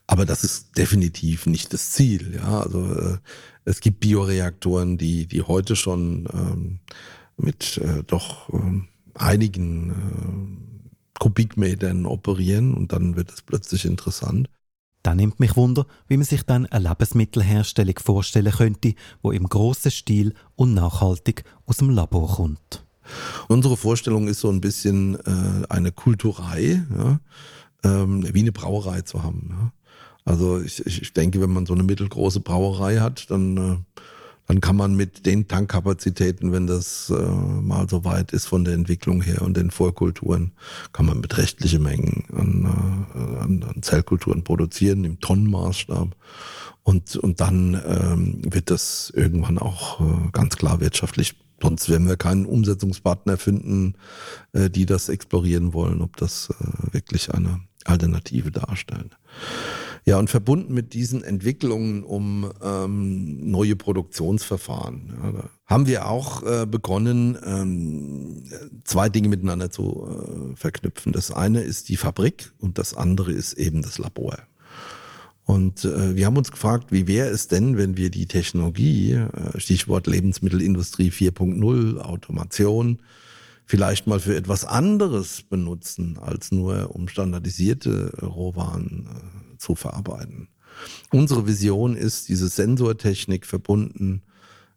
Aber 0.07 0.25
das 0.25 0.43
ist 0.43 0.77
definitiv 0.77 1.45
nicht 1.45 1.73
das 1.73 1.91
Ziel. 1.91 2.35
Ja, 2.35 2.61
also 2.61 2.93
äh, 2.93 3.17
es 3.63 3.79
gibt 3.79 3.99
Bioreaktoren, 4.01 4.97
die 4.97 5.25
die 5.25 5.41
heute 5.41 5.75
schon 5.75 6.27
ähm, 6.33 6.79
mit 7.37 7.77
äh, 7.77 8.03
doch 8.03 8.49
äh, 8.49 8.81
einigen 9.15 9.91
äh, 9.91 11.19
Kubikmetern 11.19 12.05
operieren 12.05 12.73
und 12.73 12.91
dann 12.91 13.15
wird 13.15 13.31
es 13.31 13.41
plötzlich 13.41 13.85
interessant. 13.85 14.49
Da 15.05 15.13
nimmt 15.13 15.39
mich 15.39 15.55
Wunder, 15.55 15.85
wie 16.07 16.17
man 16.17 16.25
sich 16.25 16.41
dann 16.41 16.65
eine 16.65 16.89
Lebensmittelherstellung 16.89 17.99
vorstellen 18.03 18.51
könnte, 18.51 18.95
wo 19.21 19.29
im 19.29 19.47
grossen 19.47 19.91
Stil 19.91 20.33
und 20.55 20.73
nachhaltig 20.73 21.43
aus 21.67 21.77
dem 21.77 21.91
Labor 21.91 22.27
kommt. 22.27 22.83
Unsere 23.47 23.77
Vorstellung 23.77 24.27
ist 24.27 24.39
so 24.39 24.49
ein 24.49 24.61
bisschen 24.61 25.13
äh, 25.19 25.67
eine 25.69 25.91
Kulturei, 25.91 26.83
ja, 26.97 27.19
ähm, 27.83 28.27
wie 28.33 28.39
eine 28.39 28.51
Brauerei 28.51 29.01
zu 29.01 29.21
haben. 29.21 29.49
Ja. 29.51 29.71
Also 30.25 30.59
ich, 30.59 30.83
ich 30.83 31.13
denke, 31.13 31.39
wenn 31.39 31.53
man 31.53 31.67
so 31.67 31.75
eine 31.75 31.83
mittelgroße 31.83 32.39
Brauerei 32.39 32.97
hat, 32.97 33.29
dann 33.29 33.57
äh, 33.57 34.01
dann 34.47 34.61
kann 34.61 34.75
man 34.75 34.95
mit 34.95 35.25
den 35.25 35.47
Tankkapazitäten, 35.47 36.51
wenn 36.51 36.67
das 36.67 37.09
äh, 37.09 37.13
mal 37.15 37.89
so 37.89 38.05
weit 38.05 38.31
ist 38.31 38.45
von 38.45 38.63
der 38.63 38.75
Entwicklung 38.75 39.21
her 39.21 39.41
und 39.41 39.57
den 39.57 39.71
Vorkulturen, 39.71 40.51
kann 40.93 41.07
man 41.07 41.21
beträchtliche 41.21 41.79
Mengen 41.79 42.25
an, 42.31 43.07
äh, 43.15 43.43
an, 43.43 43.63
an 43.63 43.81
Zellkulturen 43.81 44.43
produzieren 44.43 45.03
im 45.03 45.19
Tonnenmaßstab. 45.19 46.15
Und, 46.83 47.15
und 47.15 47.41
dann 47.41 47.81
ähm, 47.87 48.41
wird 48.53 48.69
das 48.69 49.11
irgendwann 49.15 49.57
auch 49.57 49.99
äh, 50.01 50.29
ganz 50.31 50.55
klar 50.55 50.79
wirtschaftlich. 50.79 51.33
Sonst 51.59 51.89
werden 51.89 52.07
wir 52.07 52.17
keinen 52.17 52.45
Umsetzungspartner 52.45 53.37
finden, 53.37 53.95
äh, 54.53 54.69
die 54.69 54.85
das 54.85 55.09
explorieren 55.09 55.73
wollen, 55.73 56.01
ob 56.01 56.15
das 56.17 56.51
äh, 56.51 56.93
wirklich 56.93 57.33
eine 57.33 57.61
Alternative 57.85 58.51
darstellt. 58.51 59.17
Ja, 60.07 60.19
und 60.19 60.29
verbunden 60.29 60.71
mit 60.75 60.93
diesen 60.93 61.23
Entwicklungen 61.23 62.03
um 62.03 62.51
ähm, 62.61 63.49
neue 63.49 63.75
Produktionsverfahren 63.75 65.13
ja, 65.33 65.49
haben 65.65 65.87
wir 65.87 66.07
auch 66.07 66.43
äh, 66.43 66.67
begonnen, 66.67 67.35
ähm, 67.43 68.43
zwei 68.83 69.09
Dinge 69.09 69.29
miteinander 69.29 69.71
zu 69.71 70.53
äh, 70.53 70.55
verknüpfen. 70.55 71.11
Das 71.11 71.31
eine 71.31 71.61
ist 71.61 71.89
die 71.89 71.97
Fabrik 71.97 72.53
und 72.59 72.77
das 72.77 72.93
andere 72.95 73.31
ist 73.31 73.53
eben 73.53 73.81
das 73.81 73.97
Labor. 73.97 74.37
Und 75.43 75.85
äh, 75.85 76.15
wir 76.15 76.27
haben 76.27 76.37
uns 76.37 76.51
gefragt, 76.51 76.91
wie 76.91 77.07
wäre 77.07 77.29
es 77.29 77.47
denn, 77.47 77.75
wenn 77.75 77.97
wir 77.97 78.11
die 78.11 78.27
Technologie, 78.27 79.13
äh, 79.13 79.59
Stichwort 79.59 80.05
Lebensmittelindustrie 80.05 81.09
4.0, 81.09 81.97
Automation, 81.97 82.99
vielleicht 83.65 84.05
mal 84.05 84.19
für 84.19 84.35
etwas 84.35 84.65
anderes 84.65 85.41
benutzen, 85.41 86.19
als 86.19 86.51
nur 86.51 86.95
um 86.95 87.07
standardisierte 87.07 88.11
Rohwaren 88.21 89.07
äh, 89.07 89.44
zu 89.65 89.75
verarbeiten. 89.75 90.47
Unsere 91.11 91.47
Vision 91.47 91.95
ist 91.95 92.29
diese 92.29 92.47
Sensortechnik 92.47 93.45
verbunden 93.45 94.21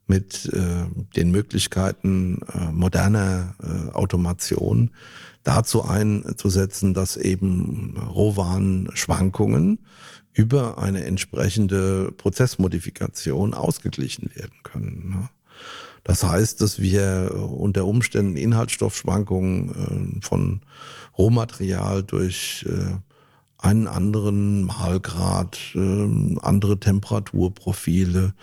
mit 0.07 0.50
äh, 0.54 0.87
den 1.16 1.30
Möglichkeiten 1.30 2.40
äh, 2.54 2.73
moderner 2.73 3.54
äh, 3.62 3.90
Automation 3.92 4.90
dazu 5.42 5.85
einzusetzen, 5.85 6.95
dass 6.95 7.16
eben 7.18 7.97
Rohwarenschwankungen 7.99 9.80
über 10.33 10.78
eine 10.78 11.04
entsprechende 11.04 12.12
Prozessmodifikation 12.12 13.52
ausgeglichen 13.52 14.30
werden 14.35 14.62
können. 14.62 15.11
Ne? 15.11 15.28
Das 16.04 16.23
heißt, 16.23 16.62
dass 16.62 16.80
wir 16.80 17.35
unter 17.35 17.85
Umständen 17.85 18.37
Inhaltsstoffschwankungen 18.37 20.21
äh, 20.21 20.25
von 20.25 20.62
Rohmaterial 21.18 22.02
durch 22.02 22.64
äh, 22.66 22.97
einen 23.59 23.87
anderen 23.87 24.62
Mahlgrad, 24.62 25.59
ähm, 25.75 26.38
andere 26.43 26.79
Temperaturprofile, 26.79 28.35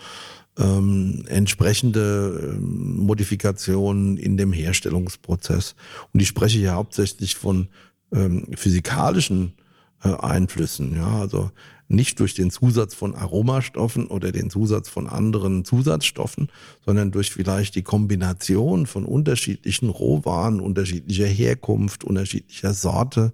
ähm, 0.58 1.24
entsprechende 1.28 2.54
ähm, 2.56 2.98
Modifikationen 2.98 4.16
in 4.18 4.36
dem 4.36 4.52
Herstellungsprozess. 4.52 5.74
Und 6.12 6.20
ich 6.20 6.28
spreche 6.28 6.58
hier 6.58 6.74
hauptsächlich 6.74 7.34
von 7.34 7.68
ähm, 8.12 8.46
physikalischen 8.54 9.54
äh, 10.02 10.14
Einflüssen, 10.14 10.96
ja, 10.96 11.20
also 11.20 11.50
nicht 11.88 12.18
durch 12.20 12.34
den 12.34 12.50
Zusatz 12.50 12.94
von 12.94 13.14
Aromastoffen 13.14 14.08
oder 14.08 14.32
den 14.32 14.50
Zusatz 14.50 14.88
von 14.88 15.06
anderen 15.06 15.64
Zusatzstoffen, 15.64 16.48
sondern 16.84 17.12
durch 17.12 17.30
vielleicht 17.30 17.76
die 17.76 17.82
Kombination 17.82 18.86
von 18.86 19.04
unterschiedlichen 19.04 19.88
Rohwaren, 19.88 20.60
unterschiedlicher 20.60 21.26
Herkunft, 21.26 22.02
unterschiedlicher 22.02 22.74
Sorte, 22.74 23.32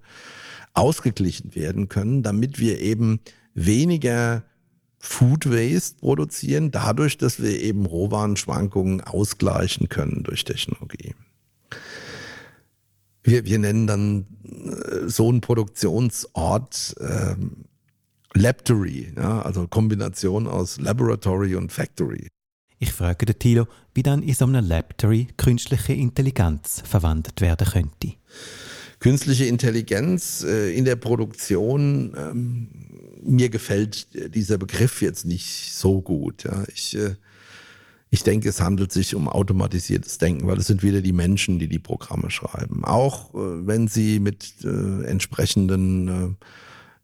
ausgeglichen 0.75 1.55
werden 1.55 1.89
können, 1.89 2.23
damit 2.23 2.59
wir 2.59 2.81
eben 2.81 3.21
weniger 3.55 4.45
Food 4.99 5.51
Waste 5.51 5.99
produzieren, 5.99 6.71
dadurch, 6.71 7.19
dass 7.19 7.43
wir 7.43 7.61
eben 7.61 7.87
Rohwarenschwankungen 7.87 9.01
ausgleichen 9.01 9.89
können 9.89 10.23
durch 10.23 10.45
Technologie. 10.45 11.15
Wir, 13.25 13.45
wir 13.45 13.59
nennen 13.59 13.87
dann 13.87 14.27
äh, 14.45 15.09
so 15.09 15.29
einen 15.29 15.41
Produktionsort 15.41 16.95
ähm, 17.01 17.65
Labtory, 18.35 19.13
ja, 19.17 19.43
also 19.43 19.67
Kombination 19.67 20.47
aus 20.47 20.81
Laboratory 20.81 21.57
und 21.57 21.73
Factory. 21.73 22.29
Ich 22.79 22.93
frage 22.93 23.27
den 23.27 23.39
Thilo, 23.39 23.67
wie 23.95 24.03
dann 24.03 24.23
in 24.23 24.35
so 24.35 24.45
einem 24.45 24.65
Laboratory 24.65 25.29
künstliche 25.37 25.93
Intelligenz 25.93 26.83
verwendet 26.85 27.41
werden 27.41 27.67
könnte. 27.67 28.15
Künstliche 29.03 29.47
Intelligenz 29.47 30.45
äh, 30.45 30.73
in 30.77 30.85
der 30.85 30.95
Produktion, 30.95 32.15
ähm, 32.17 32.69
mir 33.21 33.49
gefällt 33.49 34.07
dieser 34.33 34.59
Begriff 34.59 35.03
jetzt 35.03 35.27
nicht 35.27 35.73
so 35.75 36.01
gut. 36.01 36.45
Ja. 36.45 36.63
Ich, 36.73 36.97
äh, 36.97 37.17
ich 38.11 38.23
denke, 38.23 38.49
es 38.49 38.61
handelt 38.61 38.93
sich 38.93 39.17
um 39.17 39.29
automatisiertes 39.29 40.19
Denken, 40.19 40.47
weil 40.47 40.59
es 40.59 40.69
sind 40.69 40.85
wieder 40.85 41.01
die 41.01 41.13
Menschen, 41.13 41.59
die 41.59 41.67
die 41.67 41.81
Programme 41.81 42.31
schreiben. 42.31 42.85
Auch 42.85 43.35
äh, 43.35 43.67
wenn 43.67 43.89
sie 43.89 44.21
mit 44.21 44.55
äh, 44.63 45.05
entsprechenden 45.05 46.09
äh, 46.09 46.47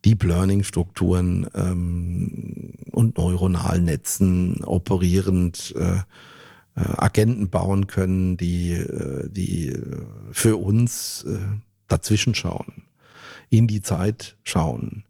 Deep 0.04 0.22
Learning 0.22 0.62
Strukturen 0.62 1.48
ähm, 1.56 2.74
und 2.92 3.18
neuronalen 3.18 3.86
Netzen 3.86 4.62
operierend 4.62 5.74
äh, 5.76 5.96
äh, 5.96 6.02
Agenten 6.76 7.50
bauen 7.50 7.88
können, 7.88 8.36
die, 8.36 8.74
äh, 8.74 9.28
die 9.28 9.76
für 10.30 10.58
uns 10.58 11.24
äh, 11.24 11.38
dazwischen 11.88 12.34
schauen, 12.34 12.84
in 13.50 13.66
die 13.66 13.82
Zeit 13.82 14.36
schauen. 14.44 15.04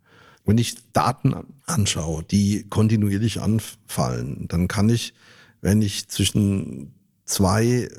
Wenn 0.44 0.58
ich 0.58 0.76
Daten 0.92 1.34
anschaue, 1.66 2.22
die 2.22 2.64
kontinuierlich 2.70 3.40
anfallen, 3.40 4.48
dann 4.48 4.66
kann 4.66 4.88
ich, 4.88 5.12
wenn 5.60 5.82
ich 5.82 6.08
zwischen 6.08 6.94
zwei 7.26 7.66
äh, 7.66 7.90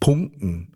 Punkten 0.00 0.72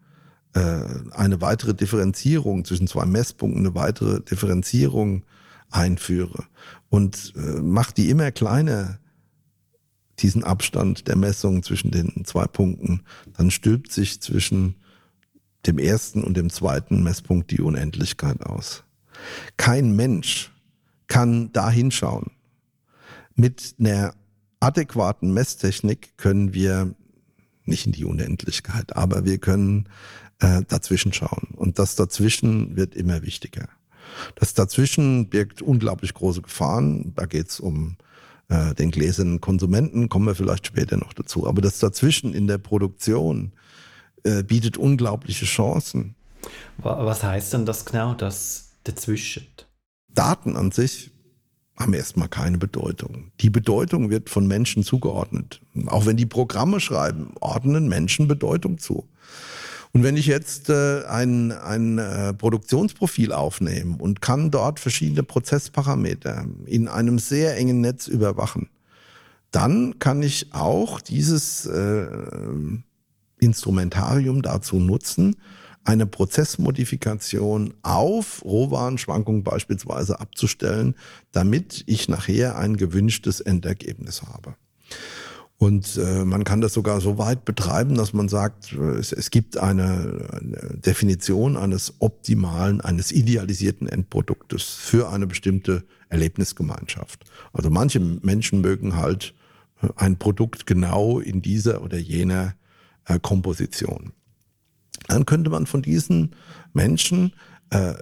äh, 0.55 0.85
eine 1.11 1.41
weitere 1.41 1.75
Differenzierung 1.75 2.65
zwischen 2.65 2.87
zwei 2.87 3.05
Messpunkten, 3.05 3.67
eine 3.67 3.75
weitere 3.75 4.21
Differenzierung 4.21 5.25
einführe 5.71 6.45
und 6.89 7.35
äh, 7.37 7.61
mache 7.61 7.95
die 7.95 8.11
immer 8.11 8.31
kleiner, 8.31 8.99
diesen 10.21 10.45
Abstand 10.45 11.09
der 11.09 11.17
Messung 11.17 11.63
zwischen 11.63 11.91
den 11.91 12.25
zwei 12.25 12.47
Punkten, 12.47 13.03
dann 13.37 13.51
stülpt 13.51 13.93
sich 13.93 14.21
zwischen 14.21 14.77
dem 15.67 15.79
ersten 15.79 16.23
und 16.23 16.37
dem 16.37 16.51
zweiten 16.51 17.03
Messpunkt 17.03 17.51
die 17.51 17.61
Unendlichkeit 17.61 18.43
aus. 18.43 18.85
Kein 19.57 19.97
Mensch 19.97 20.53
kann 21.09 21.53
da 21.53 21.71
hinschauen. 21.71 22.31
Mit 23.35 23.75
einer 23.79 24.15
adäquaten 24.61 25.33
Messtechnik 25.33 26.17
können 26.17 26.55
wir 26.55 26.95
nicht 27.65 27.87
in 27.87 27.93
die 27.93 28.05
Unendlichkeit, 28.05 28.97
aber 28.97 29.25
wir 29.25 29.39
können 29.39 29.89
äh, 30.41 30.63
dazwischen 30.67 31.13
schauen. 31.13 31.49
Und 31.55 31.79
das 31.79 31.97
dazwischen 31.97 32.77
wird 32.77 32.95
immer 32.95 33.23
wichtiger. 33.23 33.69
Das 34.35 34.55
dazwischen 34.55 35.29
birgt 35.29 35.63
unglaublich 35.63 36.15
große 36.15 36.43
Gefahren. 36.43 37.13
Da 37.15 37.27
geht's 37.27 37.61
um 37.61 37.97
äh, 38.49 38.75
den 38.75 38.91
gläsernen 38.91 39.41
Konsumenten, 39.41 40.09
kommen 40.09 40.27
wir 40.27 40.35
vielleicht 40.35 40.67
später 40.67 40.97
noch 40.97 41.13
dazu. 41.13 41.47
Aber 41.47 41.61
das 41.61 41.79
dazwischen 41.79 42.35
in 42.35 42.47
der 42.47 42.59
Produktion 42.59 43.53
äh, 44.25 44.43
bietet 44.43 44.77
unglaubliche 44.77 45.45
Chancen. 45.45 46.15
Was 46.79 47.23
heißt 47.23 47.53
denn 47.53 47.67
das 47.67 47.85
genau, 47.85 48.15
das 48.15 48.71
dazwischen? 48.85 49.47
Daten 50.09 50.57
an 50.57 50.71
sich 50.71 51.11
haben 51.77 51.95
erstmal 51.95 52.29
keine 52.29 52.59
Bedeutung. 52.59 53.31
Die 53.41 53.51
Bedeutung 53.51 54.11
wird 54.11 54.31
von 54.31 54.47
Menschen 54.47 54.83
zugeordnet. 54.83 55.61
Auch 55.87 56.07
wenn 56.07 56.17
die 56.17 56.27
Programme 56.27 56.81
schreiben, 56.81 57.33
ordnen 57.41 57.89
Menschen 57.89 58.27
Bedeutung 58.27 58.79
zu. 58.79 59.09
Und 59.93 60.03
wenn 60.03 60.17
ich 60.17 60.27
jetzt 60.27 60.69
äh, 60.69 61.05
ein, 61.07 61.53
ein 61.53 61.99
äh, 61.99 62.35
Produktionsprofil 62.35 63.33
aufnehme 63.33 63.97
und 63.97 64.21
kann 64.21 64.51
dort 64.51 64.81
verschiedene 64.81 65.23
Prozessparameter 65.23 66.47
in 66.67 66.89
einem 66.89 67.19
sehr 67.19 67.57
engen 67.57 67.81
Netz 67.81 68.07
überwachen, 68.07 68.69
dann 69.51 69.99
kann 69.99 70.23
ich 70.23 70.53
auch 70.53 71.01
dieses 71.01 71.65
äh, 71.65 72.07
Instrumentarium 73.41 74.43
dazu 74.43 74.77
nutzen, 74.77 75.37
eine 75.85 76.07
Prozessmodifikation 76.07 77.75
auf 77.83 78.45
Rohwarenschwankungen 78.45 79.43
beispielsweise 79.43 80.21
abzustellen, 80.21 80.95
damit 81.33 81.83
ich 81.87 82.09
nachher 82.09 82.59
ein 82.59 82.77
gewünschtes 82.77 83.41
Endergebnis 83.41 84.23
habe. 84.23 84.55
Und 85.57 85.97
äh, 85.97 86.25
man 86.25 86.45
kann 86.45 86.61
das 86.61 86.73
sogar 86.73 87.01
so 87.01 87.19
weit 87.19 87.45
betreiben, 87.45 87.97
dass 87.97 88.13
man 88.13 88.29
sagt, 88.29 88.73
es, 88.73 89.13
es 89.13 89.31
gibt 89.31 89.57
eine, 89.57 90.29
eine 90.31 90.79
Definition 90.79 91.57
eines 91.57 91.95
optimalen, 91.99 92.81
eines 92.81 93.11
idealisierten 93.11 93.89
Endproduktes 93.89 94.63
für 94.63 95.11
eine 95.11 95.27
bestimmte 95.27 95.83
Erlebnisgemeinschaft. 96.11 97.25
Also 97.53 97.71
manche 97.71 97.99
Menschen 97.99 98.61
mögen 98.61 98.95
halt 98.95 99.35
äh, 99.83 99.89
ein 99.97 100.17
Produkt 100.17 100.65
genau 100.65 101.19
in 101.19 101.43
dieser 101.43 101.83
oder 101.83 101.99
jener 101.99 102.55
äh, 103.09 103.19
Komposition. 103.19 104.13
Dann 105.09 105.27
könnte 105.27 105.51
man 105.51 105.67
von 105.67 105.83
diesen 105.83 106.37
Menschen 106.73 107.33
äh, 107.71 107.95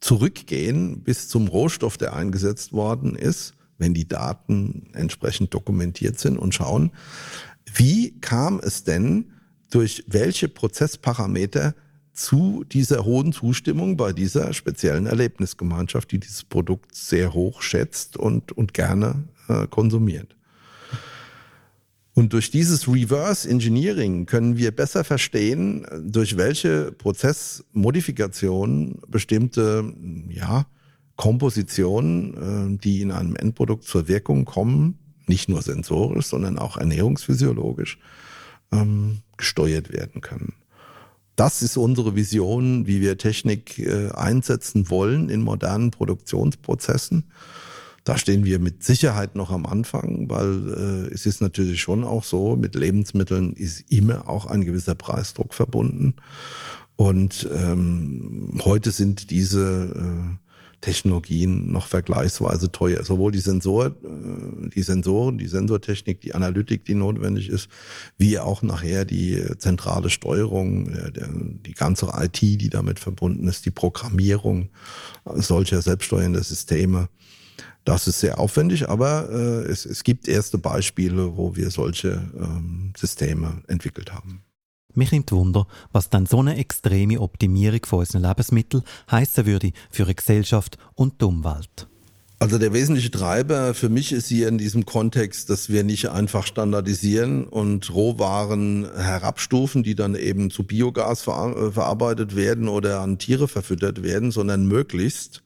zurückgehen 0.00 1.02
bis 1.02 1.28
zum 1.28 1.48
Rohstoff, 1.48 1.98
der 1.98 2.14
eingesetzt 2.14 2.72
worden 2.72 3.14
ist 3.14 3.54
wenn 3.80 3.94
die 3.94 4.06
Daten 4.06 4.90
entsprechend 4.92 5.52
dokumentiert 5.52 6.20
sind 6.20 6.38
und 6.38 6.54
schauen, 6.54 6.92
wie 7.74 8.20
kam 8.20 8.60
es 8.60 8.84
denn 8.84 9.32
durch 9.70 10.04
welche 10.06 10.48
Prozessparameter 10.48 11.74
zu 12.12 12.64
dieser 12.70 13.04
hohen 13.04 13.32
Zustimmung 13.32 13.96
bei 13.96 14.12
dieser 14.12 14.52
speziellen 14.52 15.06
Erlebnisgemeinschaft, 15.06 16.12
die 16.12 16.20
dieses 16.20 16.44
Produkt 16.44 16.94
sehr 16.94 17.32
hoch 17.32 17.62
schätzt 17.62 18.16
und, 18.16 18.52
und 18.52 18.74
gerne 18.74 19.24
äh, 19.48 19.66
konsumiert. 19.68 20.36
Und 22.20 22.34
durch 22.34 22.50
dieses 22.50 22.86
Reverse 22.86 23.48
Engineering 23.48 24.26
können 24.26 24.58
wir 24.58 24.72
besser 24.72 25.04
verstehen, 25.04 25.86
durch 26.04 26.36
welche 26.36 26.92
Prozessmodifikationen 26.92 29.00
bestimmte 29.08 29.90
ja, 30.28 30.66
Kompositionen, 31.16 32.76
äh, 32.76 32.78
die 32.78 33.00
in 33.00 33.10
einem 33.10 33.36
Endprodukt 33.36 33.84
zur 33.84 34.06
Wirkung 34.06 34.44
kommen, 34.44 34.98
nicht 35.28 35.48
nur 35.48 35.62
sensorisch, 35.62 36.26
sondern 36.26 36.58
auch 36.58 36.76
ernährungsphysiologisch, 36.76 37.98
ähm, 38.70 39.20
gesteuert 39.38 39.90
werden 39.90 40.20
können. 40.20 40.52
Das 41.36 41.62
ist 41.62 41.78
unsere 41.78 42.16
Vision, 42.16 42.86
wie 42.86 43.00
wir 43.00 43.16
Technik 43.16 43.78
äh, 43.78 44.10
einsetzen 44.10 44.90
wollen 44.90 45.30
in 45.30 45.40
modernen 45.40 45.90
Produktionsprozessen. 45.90 47.30
Da 48.04 48.16
stehen 48.16 48.44
wir 48.44 48.58
mit 48.58 48.82
Sicherheit 48.82 49.36
noch 49.36 49.50
am 49.50 49.66
Anfang, 49.66 50.30
weil 50.30 51.08
äh, 51.08 51.14
es 51.14 51.26
ist 51.26 51.40
natürlich 51.40 51.80
schon 51.80 52.04
auch 52.04 52.24
so, 52.24 52.56
mit 52.56 52.74
Lebensmitteln 52.74 53.52
ist 53.52 53.90
immer 53.90 54.28
auch 54.28 54.46
ein 54.46 54.64
gewisser 54.64 54.94
Preisdruck 54.94 55.52
verbunden. 55.52 56.14
Und 56.96 57.48
ähm, 57.54 58.60
heute 58.64 58.90
sind 58.90 59.30
diese 59.30 59.94
äh, 59.96 60.50
Technologien 60.80 61.70
noch 61.72 61.86
vergleichsweise 61.86 62.72
teuer. 62.72 63.04
Sowohl 63.04 63.32
die 63.32 63.40
Sensor, 63.40 63.86
äh, 63.86 64.68
die 64.74 64.82
Sensoren, 64.82 65.38
die 65.38 65.46
Sensortechnik, 65.46 66.20
die 66.20 66.34
Analytik, 66.34 66.84
die 66.84 66.94
notwendig 66.94 67.48
ist, 67.48 67.68
wie 68.16 68.38
auch 68.38 68.62
nachher 68.62 69.04
die 69.04 69.42
zentrale 69.58 70.10
Steuerung, 70.10 70.88
äh, 70.88 71.12
die 71.66 71.74
ganze 71.74 72.10
IT, 72.18 72.40
die 72.40 72.70
damit 72.70 72.98
verbunden 72.98 73.46
ist, 73.48 73.66
die 73.66 73.70
Programmierung 73.70 74.70
solcher 75.24 75.82
selbststeuernder 75.82 76.42
Systeme. 76.42 77.08
Das 77.84 78.06
ist 78.06 78.20
sehr 78.20 78.38
aufwendig, 78.38 78.88
aber 78.88 79.28
äh, 79.30 79.70
es, 79.70 79.86
es 79.86 80.04
gibt 80.04 80.28
erste 80.28 80.58
Beispiele, 80.58 81.36
wo 81.36 81.56
wir 81.56 81.70
solche 81.70 82.30
ähm, 82.36 82.92
Systeme 82.96 83.62
entwickelt 83.68 84.12
haben. 84.12 84.42
Mich 84.94 85.12
nimmt 85.12 85.30
Wunder, 85.30 85.66
was 85.92 86.10
dann 86.10 86.26
so 86.26 86.40
eine 86.40 86.56
extreme 86.56 87.20
Optimierung 87.20 87.80
von 87.86 88.00
unseren 88.00 88.22
Lebensmitteln 88.22 88.82
heißen 89.10 89.46
würde 89.46 89.72
für 89.90 90.04
die 90.04 90.16
Gesellschaft 90.16 90.78
und 90.94 91.20
die 91.20 91.26
Umwelt. 91.26 91.86
Also 92.42 92.56
der 92.56 92.72
wesentliche 92.72 93.10
Treiber 93.10 93.74
für 93.74 93.90
mich 93.90 94.12
ist 94.12 94.28
hier 94.28 94.48
in 94.48 94.56
diesem 94.56 94.86
Kontext, 94.86 95.50
dass 95.50 95.68
wir 95.68 95.84
nicht 95.84 96.08
einfach 96.08 96.46
standardisieren 96.46 97.44
und 97.44 97.92
Rohwaren 97.92 98.88
herabstufen, 98.96 99.82
die 99.82 99.94
dann 99.94 100.14
eben 100.14 100.50
zu 100.50 100.64
Biogas 100.64 101.20
ver 101.20 101.70
verarbeitet 101.72 102.34
werden 102.36 102.68
oder 102.68 103.00
an 103.00 103.18
Tiere 103.18 103.46
verfüttert 103.46 104.02
werden, 104.02 104.30
sondern 104.30 104.66
möglichst 104.66 105.42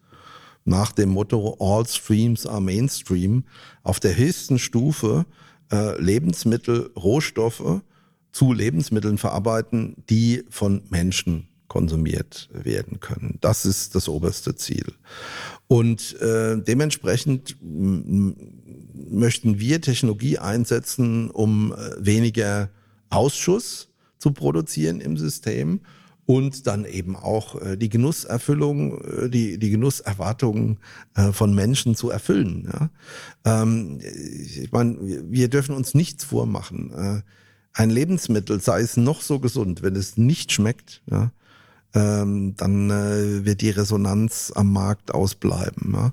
nach 0.64 0.92
dem 0.92 1.10
Motto 1.10 1.56
All 1.60 1.86
Streams 1.86 2.46
are 2.46 2.60
Mainstream 2.60 3.44
auf 3.82 4.00
der 4.00 4.16
höchsten 4.16 4.58
Stufe 4.58 5.26
äh, 5.70 6.00
Lebensmittel, 6.00 6.90
Rohstoffe 6.96 7.82
zu 8.32 8.52
Lebensmitteln 8.52 9.18
verarbeiten, 9.18 9.96
die 10.10 10.44
von 10.50 10.82
Menschen 10.90 11.48
konsumiert 11.68 12.48
werden 12.52 13.00
können. 13.00 13.38
Das 13.40 13.64
ist 13.64 13.94
das 13.94 14.08
oberste 14.08 14.54
Ziel. 14.54 14.92
Und 15.66 16.20
äh, 16.20 16.56
dementsprechend 16.60 17.56
möchten 17.60 19.58
wir 19.58 19.80
Technologie 19.80 20.38
einsetzen, 20.38 21.30
um 21.30 21.72
äh, 21.72 21.76
weniger 21.98 22.70
Ausschuss 23.10 23.88
zu 24.18 24.32
produzieren 24.32 25.00
im 25.00 25.16
System 25.16 25.80
und 26.26 26.66
dann 26.66 26.84
eben 26.84 27.16
auch 27.16 27.60
äh, 27.60 27.76
die 27.76 27.88
Genusserfüllung, 27.88 29.00
äh, 29.00 29.28
die, 29.28 29.58
die 29.58 29.70
Genusserwartungen 29.70 30.78
äh, 31.14 31.32
von 31.32 31.54
Menschen 31.54 31.94
zu 31.94 32.10
erfüllen. 32.10 32.70
Ja? 32.72 32.90
Ähm, 33.44 34.00
ich 34.00 34.72
meine, 34.72 34.96
wir 35.00 35.48
dürfen 35.48 35.74
uns 35.74 35.94
nichts 35.94 36.24
vormachen. 36.24 36.92
Äh, 36.92 37.22
ein 37.74 37.90
Lebensmittel, 37.90 38.60
sei 38.60 38.80
es 38.80 38.96
noch 38.96 39.20
so 39.20 39.40
gesund, 39.40 39.82
wenn 39.82 39.96
es 39.96 40.16
nicht 40.16 40.52
schmeckt, 40.52 41.02
ja, 41.10 41.32
ähm, 41.94 42.54
dann 42.56 42.90
äh, 42.90 43.44
wird 43.44 43.60
die 43.60 43.70
Resonanz 43.70 44.52
am 44.54 44.72
Markt 44.72 45.12
ausbleiben. 45.12 45.92
Ja? 45.92 46.12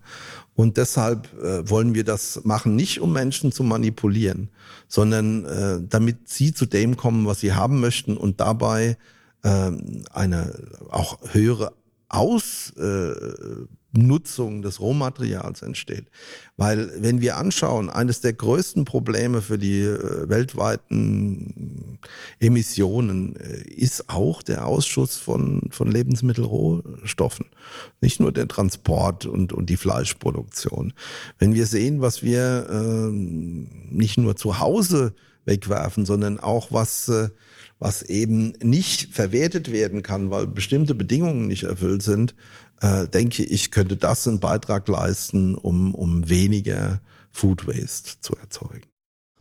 Und 0.56 0.78
deshalb 0.78 1.30
äh, 1.42 1.68
wollen 1.70 1.96
wir 1.96 2.04
das 2.04 2.42
machen, 2.44 2.76
nicht 2.76 3.00
um 3.00 3.14
Menschen 3.14 3.52
zu 3.52 3.64
manipulieren, 3.64 4.50
sondern 4.88 5.46
äh, 5.46 5.80
damit 5.88 6.30
sie 6.30 6.54
zu 6.54 6.66
dem 6.66 6.98
kommen, 6.98 7.26
was 7.26 7.40
sie 7.40 7.54
haben 7.54 7.80
möchten 7.80 8.18
und 8.18 8.40
dabei 8.40 8.98
äh, 9.44 9.72
eine 10.12 10.54
auch 10.90 11.20
höhere 11.34 11.74
Ausnutzung 12.12 13.70
des 14.62 14.82
Rohmaterials 14.82 15.62
entsteht. 15.62 16.08
Weil 16.58 16.92
wenn 17.02 17.22
wir 17.22 17.38
anschauen, 17.38 17.90
eines 17.90 18.20
der 18.20 18.34
größten 18.34 18.84
Probleme 18.84 19.42
für 19.42 19.58
die 19.58 19.84
äh, 19.84 20.28
weltweiten 20.28 22.00
Emissionen 22.40 23.38
äh, 23.38 23.62
ist 23.70 24.10
auch 24.10 24.44
der 24.44 24.68
Ausschuss 24.68 25.16
von, 25.16 25.70
von 25.72 25.90
Lebensmittelrohstoffen. 25.90 27.46
Nicht 28.02 28.20
nur 28.20 28.34
der 28.34 28.50
Transport 28.50 29.26
und, 29.26 29.54
und 29.54 29.70
die 29.70 29.78
Fleischproduktion. 29.78 30.92
Wenn 31.40 31.54
wir 31.54 31.66
sehen, 31.66 32.02
was 32.02 32.24
wir 32.24 32.68
äh, 32.70 33.10
nicht 33.10 34.18
nur 34.18 34.36
zu 34.36 34.60
Hause 34.60 35.14
wegwerfen, 35.46 36.06
sondern 36.06 36.40
auch 36.42 36.72
was 36.72 37.08
äh, 37.08 37.30
was 37.82 38.04
eben 38.04 38.54
nicht 38.62 39.12
verwertet 39.12 39.72
werden 39.72 40.04
kann, 40.04 40.30
weil 40.30 40.46
bestimmte 40.46 40.94
Bedingungen 40.94 41.48
nicht 41.48 41.64
erfüllt 41.64 42.04
sind, 42.04 42.36
äh, 42.80 43.08
denke 43.08 43.44
ich, 43.44 43.72
könnte 43.72 43.98
das 43.98 44.28
einen 44.28 44.40
Beitrag 44.40 44.88
leisten, 44.88 45.56
um, 45.56 45.96
um 45.96 46.30
weniger 46.30 47.02
Food 47.32 47.66
Waste 47.66 48.22
zu 48.22 48.36
erzeugen. 48.36 48.84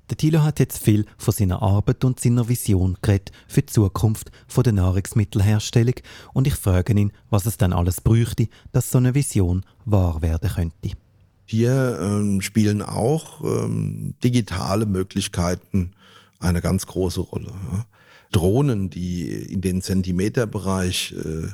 Der 0.09 0.17
Thilo 0.17 0.43
hat 0.43 0.59
jetzt 0.59 0.83
viel 0.83 1.05
von 1.19 1.35
seiner 1.35 1.61
Arbeit 1.61 2.03
und 2.03 2.19
seiner 2.19 2.49
Vision 2.49 2.97
geredet 3.03 3.31
für 3.47 3.61
die 3.61 3.73
Zukunft 3.73 4.33
von 4.49 4.65
der 4.65 4.73
Nahrungsmittelherstellung 4.73 5.97
und 6.33 6.47
ich 6.47 6.55
frage 6.55 6.95
ihn, 6.95 7.13
was 7.29 7.45
es 7.45 7.59
dann 7.59 7.75
alles 7.75 8.01
bräuchte, 8.01 8.49
dass 8.73 8.91
so 8.91 8.97
eine 8.97 9.15
Vision 9.15 9.67
wahr 9.85 10.23
werden 10.23 10.51
könnte. 10.51 10.97
Hier 11.45 11.99
ähm, 12.01 12.41
spielen 12.41 12.81
auch 12.81 13.45
ähm, 13.45 14.15
digitale 14.25 14.87
Möglichkeiten 14.87 15.93
eine 16.39 16.63
ganz 16.63 16.87
große 16.87 17.21
Rolle. 17.21 17.53
Ja. 17.71 17.85
Drohnen, 18.33 18.91
die 18.91 19.29
in 19.29 19.61
den 19.61 19.81
Zentimeterbereich, 19.83 21.15
äh, 21.17 21.49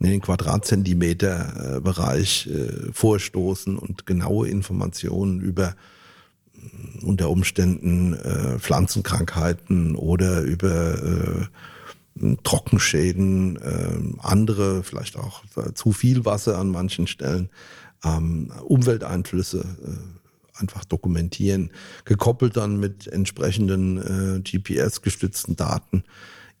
in 0.00 0.10
den 0.10 0.20
Quadratzentimeterbereich 0.20 2.48
äh, 2.48 2.92
vorstoßen 2.92 3.78
und 3.78 4.04
genaue 4.06 4.48
Informationen 4.48 5.40
über 5.40 5.76
mm, 6.54 7.06
unter 7.06 7.30
Umständen 7.30 8.14
äh, 8.14 8.58
Pflanzenkrankheiten 8.58 9.96
oder 9.96 10.42
über 10.42 11.48
Trockenschäden, 12.44 13.58
andere, 14.20 14.84
vielleicht 14.84 15.18
auch 15.18 15.42
zu 15.74 15.90
viel 15.90 16.24
Wasser 16.24 16.58
an 16.58 16.68
manchen 16.68 17.08
Stellen, 17.08 17.50
ähm, 18.04 18.52
Umwelteinflüsse 18.62 19.66
einfach 20.54 20.84
dokumentieren, 20.84 21.70
gekoppelt 22.04 22.56
dann 22.56 22.78
mit 22.78 23.06
entsprechenden 23.06 23.98
äh, 24.36 24.40
GPS-gestützten 24.40 25.56
Daten, 25.56 26.04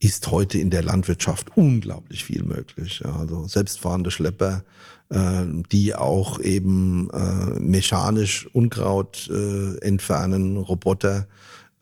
ist 0.00 0.30
heute 0.30 0.58
in 0.58 0.70
der 0.70 0.82
Landwirtschaft 0.82 1.56
unglaublich 1.56 2.24
viel 2.24 2.42
möglich. 2.42 3.00
Ja, 3.04 3.16
also 3.16 3.46
selbstfahrende 3.46 4.10
Schlepper, 4.10 4.64
äh, 5.08 5.44
die 5.72 5.94
auch 5.94 6.40
eben 6.40 7.08
äh, 7.10 7.60
mechanisch 7.60 8.48
Unkraut 8.52 9.30
äh, 9.30 9.78
entfernen, 9.78 10.56
Roboter, 10.56 11.26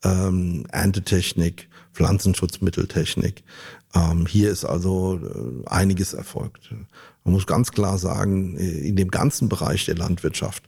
ähm, 0.03 0.65
Erntetechnik, 0.71 1.67
Pflanzenschutzmitteltechnik. 1.93 3.43
Ähm, 3.95 4.25
hier 4.25 4.49
ist 4.51 4.65
also 4.65 5.19
äh, 5.19 5.67
einiges 5.67 6.13
erfolgt. 6.13 6.73
Man 7.23 7.33
muss 7.33 7.47
ganz 7.47 7.71
klar 7.71 7.97
sagen, 7.97 8.57
äh, 8.57 8.87
in 8.87 8.95
dem 8.95 9.11
ganzen 9.11 9.49
Bereich 9.49 9.85
der 9.85 9.95
Landwirtschaft 9.95 10.63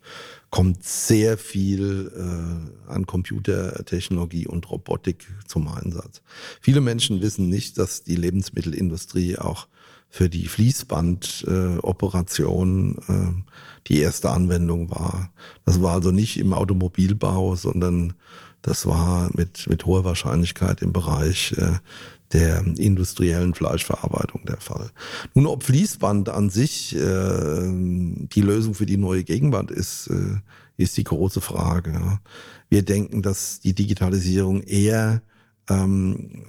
kommt 0.49 0.83
sehr 0.83 1.37
viel 1.37 2.11
äh, 2.15 2.91
an 2.91 3.05
Computertechnologie 3.05 4.47
und 4.47 4.69
Robotik 4.69 5.27
zum 5.47 5.67
Einsatz. 5.67 6.21
Viele 6.61 6.81
Menschen 6.81 7.21
wissen 7.21 7.49
nicht, 7.49 7.77
dass 7.77 8.03
die 8.03 8.15
Lebensmittelindustrie 8.15 9.37
auch 9.37 9.67
für 10.09 10.29
die 10.29 10.47
Fließbandoperation 10.47 12.97
äh, 13.07 13.11
äh, 13.11 13.33
die 13.87 13.99
erste 13.99 14.29
Anwendung 14.29 14.89
war. 14.89 15.33
Das 15.65 15.81
war 15.81 15.91
also 15.93 16.11
nicht 16.11 16.39
im 16.39 16.53
Automobilbau, 16.53 17.55
sondern 17.55 18.13
das 18.61 18.85
war 18.87 19.29
mit, 19.35 19.67
mit 19.69 19.85
hoher 19.85 20.05
Wahrscheinlichkeit 20.05 20.81
im 20.81 20.93
Bereich 20.93 21.53
äh, 21.57 21.73
der 22.33 22.65
industriellen 22.77 23.53
Fleischverarbeitung 23.53 24.45
der 24.45 24.57
Fall. 24.57 24.89
Nun, 25.33 25.47
ob 25.47 25.63
Fließband 25.63 26.29
an 26.29 26.49
sich 26.49 26.95
äh, 26.95 27.71
die 27.71 28.41
Lösung 28.41 28.73
für 28.73 28.85
die 28.85 28.97
neue 28.97 29.23
Gegenwart 29.23 29.71
ist, 29.71 30.07
äh, 30.07 30.37
ist 30.77 30.97
die 30.97 31.03
große 31.03 31.41
Frage. 31.41 31.91
Ja. 31.91 32.19
Wir 32.69 32.83
denken, 32.83 33.21
dass 33.21 33.59
die 33.59 33.73
Digitalisierung 33.73 34.61
eher 34.61 35.21
ähm, 35.69 36.45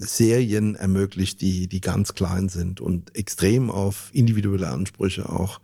Serien 0.00 0.74
ermöglicht, 0.74 1.40
die, 1.40 1.68
die 1.68 1.80
ganz 1.80 2.14
klein 2.14 2.48
sind 2.48 2.80
und 2.80 3.16
extrem 3.16 3.70
auf 3.70 4.10
individuelle 4.12 4.68
Ansprüche 4.68 5.28
auch 5.28 5.60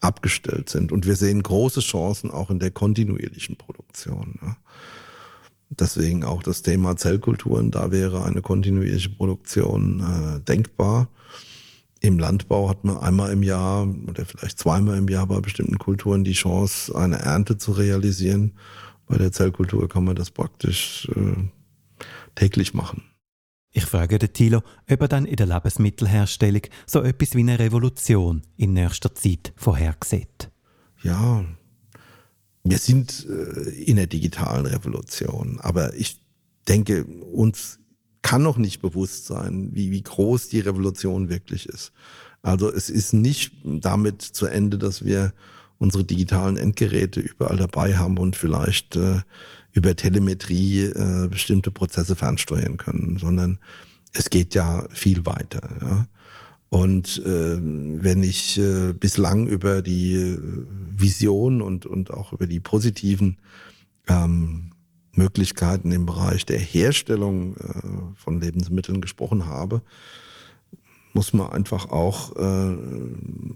abgestellt 0.00 0.68
sind. 0.68 0.92
Und 0.92 1.06
wir 1.06 1.16
sehen 1.16 1.42
große 1.42 1.80
Chancen 1.80 2.30
auch 2.30 2.50
in 2.50 2.58
der 2.58 2.70
kontinuierlichen 2.70 3.56
Produktion. 3.56 4.38
Ja. 4.42 4.56
Deswegen 5.68 6.24
auch 6.24 6.42
das 6.42 6.62
Thema 6.62 6.96
Zellkulturen, 6.96 7.70
da 7.70 7.90
wäre 7.90 8.24
eine 8.24 8.40
kontinuierliche 8.40 9.10
Produktion 9.10 10.00
äh, 10.00 10.40
denkbar. 10.40 11.08
Im 12.00 12.18
Landbau 12.18 12.68
hat 12.68 12.84
man 12.84 12.98
einmal 12.98 13.32
im 13.32 13.42
Jahr 13.42 13.88
oder 14.06 14.24
vielleicht 14.24 14.58
zweimal 14.58 14.96
im 14.98 15.08
Jahr 15.08 15.26
bei 15.26 15.40
bestimmten 15.40 15.78
Kulturen 15.78 16.24
die 16.24 16.34
Chance, 16.34 16.94
eine 16.94 17.18
Ernte 17.18 17.58
zu 17.58 17.72
realisieren. 17.72 18.52
Bei 19.06 19.16
der 19.16 19.32
Zellkultur 19.32 19.88
kann 19.88 20.04
man 20.04 20.14
das 20.14 20.30
praktisch 20.30 21.08
äh, 21.16 21.48
täglich 22.34 22.74
machen. 22.74 23.02
Ich 23.72 23.84
frage 23.84 24.18
den 24.18 24.32
Thilo, 24.32 24.62
ob 24.90 25.00
er 25.00 25.08
dann 25.08 25.26
in 25.26 25.36
der 25.36 25.46
Lebensmittelherstellung 25.46 26.62
so 26.86 27.02
etwas 27.02 27.34
wie 27.34 27.40
eine 27.40 27.58
Revolution 27.58 28.42
in 28.56 28.72
nächster 28.72 29.14
Zeit 29.14 29.52
vorhersieht. 29.56 30.50
Ja, 31.02 31.44
wir 32.70 32.78
sind 32.78 33.26
äh, 33.28 33.70
in 33.70 33.96
der 33.96 34.06
digitalen 34.06 34.66
Revolution, 34.66 35.58
aber 35.60 35.94
ich 35.94 36.20
denke, 36.68 37.04
uns 37.04 37.78
kann 38.22 38.42
noch 38.42 38.58
nicht 38.58 38.82
bewusst 38.82 39.26
sein, 39.26 39.70
wie, 39.72 39.90
wie 39.92 40.02
groß 40.02 40.48
die 40.48 40.60
Revolution 40.60 41.28
wirklich 41.28 41.68
ist. 41.68 41.92
Also 42.42 42.72
es 42.72 42.90
ist 42.90 43.12
nicht 43.12 43.52
damit 43.64 44.22
zu 44.22 44.46
Ende, 44.46 44.78
dass 44.78 45.04
wir 45.04 45.32
unsere 45.78 46.04
digitalen 46.04 46.56
Endgeräte 46.56 47.20
überall 47.20 47.56
dabei 47.56 47.96
haben 47.96 48.18
und 48.18 48.34
vielleicht 48.34 48.96
äh, 48.96 49.20
über 49.72 49.94
Telemetrie 49.94 50.86
äh, 50.86 51.28
bestimmte 51.28 51.70
Prozesse 51.70 52.16
fernsteuern 52.16 52.78
können, 52.78 53.18
sondern 53.18 53.58
es 54.12 54.30
geht 54.30 54.54
ja 54.54 54.86
viel 54.90 55.26
weiter. 55.26 55.68
Ja? 55.80 56.06
Und 56.68 57.22
äh, 57.24 57.58
wenn 57.60 58.22
ich 58.22 58.58
äh, 58.58 58.92
bislang 58.92 59.46
über 59.46 59.82
die 59.82 60.14
äh, 60.14 60.38
Vision 60.96 61.62
und, 61.62 61.86
und 61.86 62.10
auch 62.10 62.32
über 62.32 62.46
die 62.46 62.60
positiven 62.60 63.38
ähm, 64.08 64.72
Möglichkeiten 65.12 65.92
im 65.92 66.06
Bereich 66.06 66.44
der 66.44 66.58
Herstellung 66.58 67.56
äh, 67.56 68.16
von 68.16 68.40
Lebensmitteln 68.40 69.00
gesprochen 69.00 69.46
habe, 69.46 69.82
muss 71.12 71.32
man 71.32 71.50
einfach 71.50 71.90
auch 71.90 72.36
äh, 72.36 72.76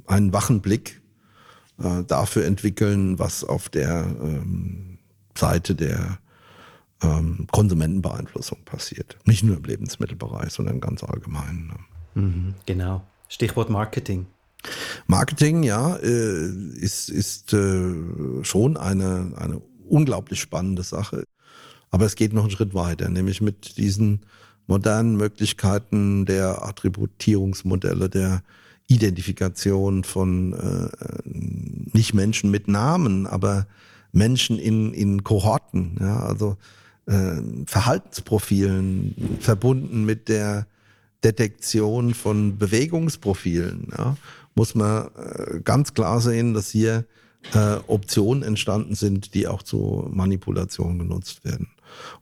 einen 0.06 0.32
wachen 0.32 0.60
Blick 0.60 1.02
äh, 1.78 2.04
dafür 2.04 2.46
entwickeln, 2.46 3.18
was 3.18 3.44
auf 3.44 3.68
der 3.68 4.06
ähm, 4.22 4.98
Seite 5.36 5.74
der 5.74 6.18
ähm, 7.02 7.46
Konsumentenbeeinflussung 7.50 8.58
passiert. 8.64 9.18
Nicht 9.24 9.42
nur 9.42 9.56
im 9.56 9.64
Lebensmittelbereich, 9.64 10.50
sondern 10.50 10.80
ganz 10.80 11.02
allgemein. 11.02 11.66
Ne? 11.66 11.89
Mhm, 12.14 12.54
genau. 12.66 13.02
Stichwort 13.28 13.70
Marketing. 13.70 14.26
Marketing, 15.06 15.62
ja, 15.62 15.96
äh, 15.96 16.46
ist, 16.76 17.08
ist 17.08 17.52
äh, 17.52 17.94
schon 18.42 18.76
eine, 18.76 19.32
eine 19.36 19.62
unglaublich 19.88 20.40
spannende 20.40 20.82
Sache. 20.82 21.24
Aber 21.90 22.06
es 22.06 22.14
geht 22.14 22.32
noch 22.32 22.42
einen 22.42 22.50
Schritt 22.50 22.74
weiter, 22.74 23.08
nämlich 23.08 23.40
mit 23.40 23.76
diesen 23.76 24.20
modernen 24.66 25.16
Möglichkeiten 25.16 26.26
der 26.26 26.64
Attributierungsmodelle, 26.64 28.08
der 28.08 28.42
Identifikation 28.86 30.04
von 30.04 30.52
äh, 30.52 30.88
nicht 31.24 32.14
Menschen 32.14 32.50
mit 32.50 32.68
Namen, 32.68 33.26
aber 33.26 33.66
Menschen 34.12 34.58
in, 34.58 34.92
in 34.92 35.24
Kohorten, 35.24 35.96
ja, 36.00 36.20
also 36.20 36.56
äh, 37.06 37.36
Verhaltensprofilen 37.66 39.38
verbunden 39.40 40.04
mit 40.04 40.28
der 40.28 40.66
Detektion 41.24 42.14
von 42.14 42.58
Bewegungsprofilen, 42.58 43.88
ja, 43.96 44.16
muss 44.54 44.74
man 44.74 45.08
äh, 45.16 45.60
ganz 45.62 45.94
klar 45.94 46.20
sehen, 46.20 46.54
dass 46.54 46.70
hier 46.70 47.04
äh, 47.54 47.76
Optionen 47.86 48.42
entstanden 48.42 48.94
sind, 48.94 49.34
die 49.34 49.46
auch 49.46 49.62
zur 49.62 50.10
Manipulation 50.10 50.98
genutzt 50.98 51.44
werden. 51.44 51.68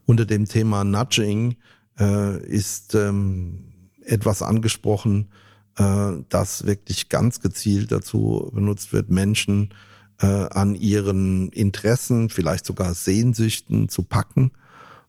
Unter 0.05 0.25
dem 0.25 0.45
Thema 0.45 0.83
Nudging 0.83 1.55
äh, 1.99 2.43
ist 2.45 2.95
ähm, 2.95 3.65
etwas 4.03 4.41
angesprochen, 4.41 5.29
äh, 5.77 6.11
das 6.29 6.65
wirklich 6.65 7.09
ganz 7.09 7.41
gezielt 7.41 7.91
dazu 7.91 8.49
benutzt 8.53 8.93
wird, 8.93 9.09
Menschen 9.09 9.73
äh, 10.21 10.25
an 10.25 10.75
ihren 10.75 11.49
Interessen, 11.49 12.29
vielleicht 12.29 12.65
sogar 12.65 12.93
Sehnsüchten 12.93 13.89
zu 13.89 14.03
packen 14.03 14.51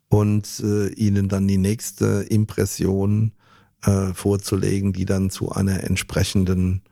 und 0.09 0.61
äh, 0.65 0.89
ihnen 0.89 1.29
dann 1.29 1.49
die 1.49 1.59
nächste 1.59 2.27
Impression 2.29 3.33
äh, 3.85 4.13
vorzulegen, 4.15 4.93
die 4.93 5.05
dann 5.05 5.31
zu 5.31 5.53
einer 5.53 5.85
entsprechenden, 5.85 6.83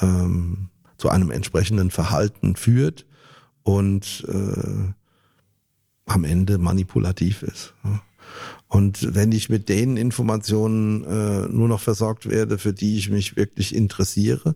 ähm, 0.00 0.68
zu 0.96 1.08
einem 1.08 1.30
entsprechenden 1.30 1.90
Verhalten 1.90 2.56
führt 2.56 3.06
und 3.62 4.24
äh, 4.28 4.92
am 6.06 6.24
Ende 6.24 6.58
manipulativ 6.58 7.42
ist. 7.42 7.74
Und 8.68 9.14
wenn 9.14 9.32
ich 9.32 9.48
mit 9.48 9.68
den 9.68 9.96
Informationen 9.96 11.04
äh, 11.04 11.48
nur 11.48 11.68
noch 11.68 11.80
versorgt 11.80 12.28
werde, 12.28 12.58
für 12.58 12.72
die 12.72 12.98
ich 12.98 13.10
mich 13.10 13.36
wirklich 13.36 13.74
interessiere, 13.74 14.54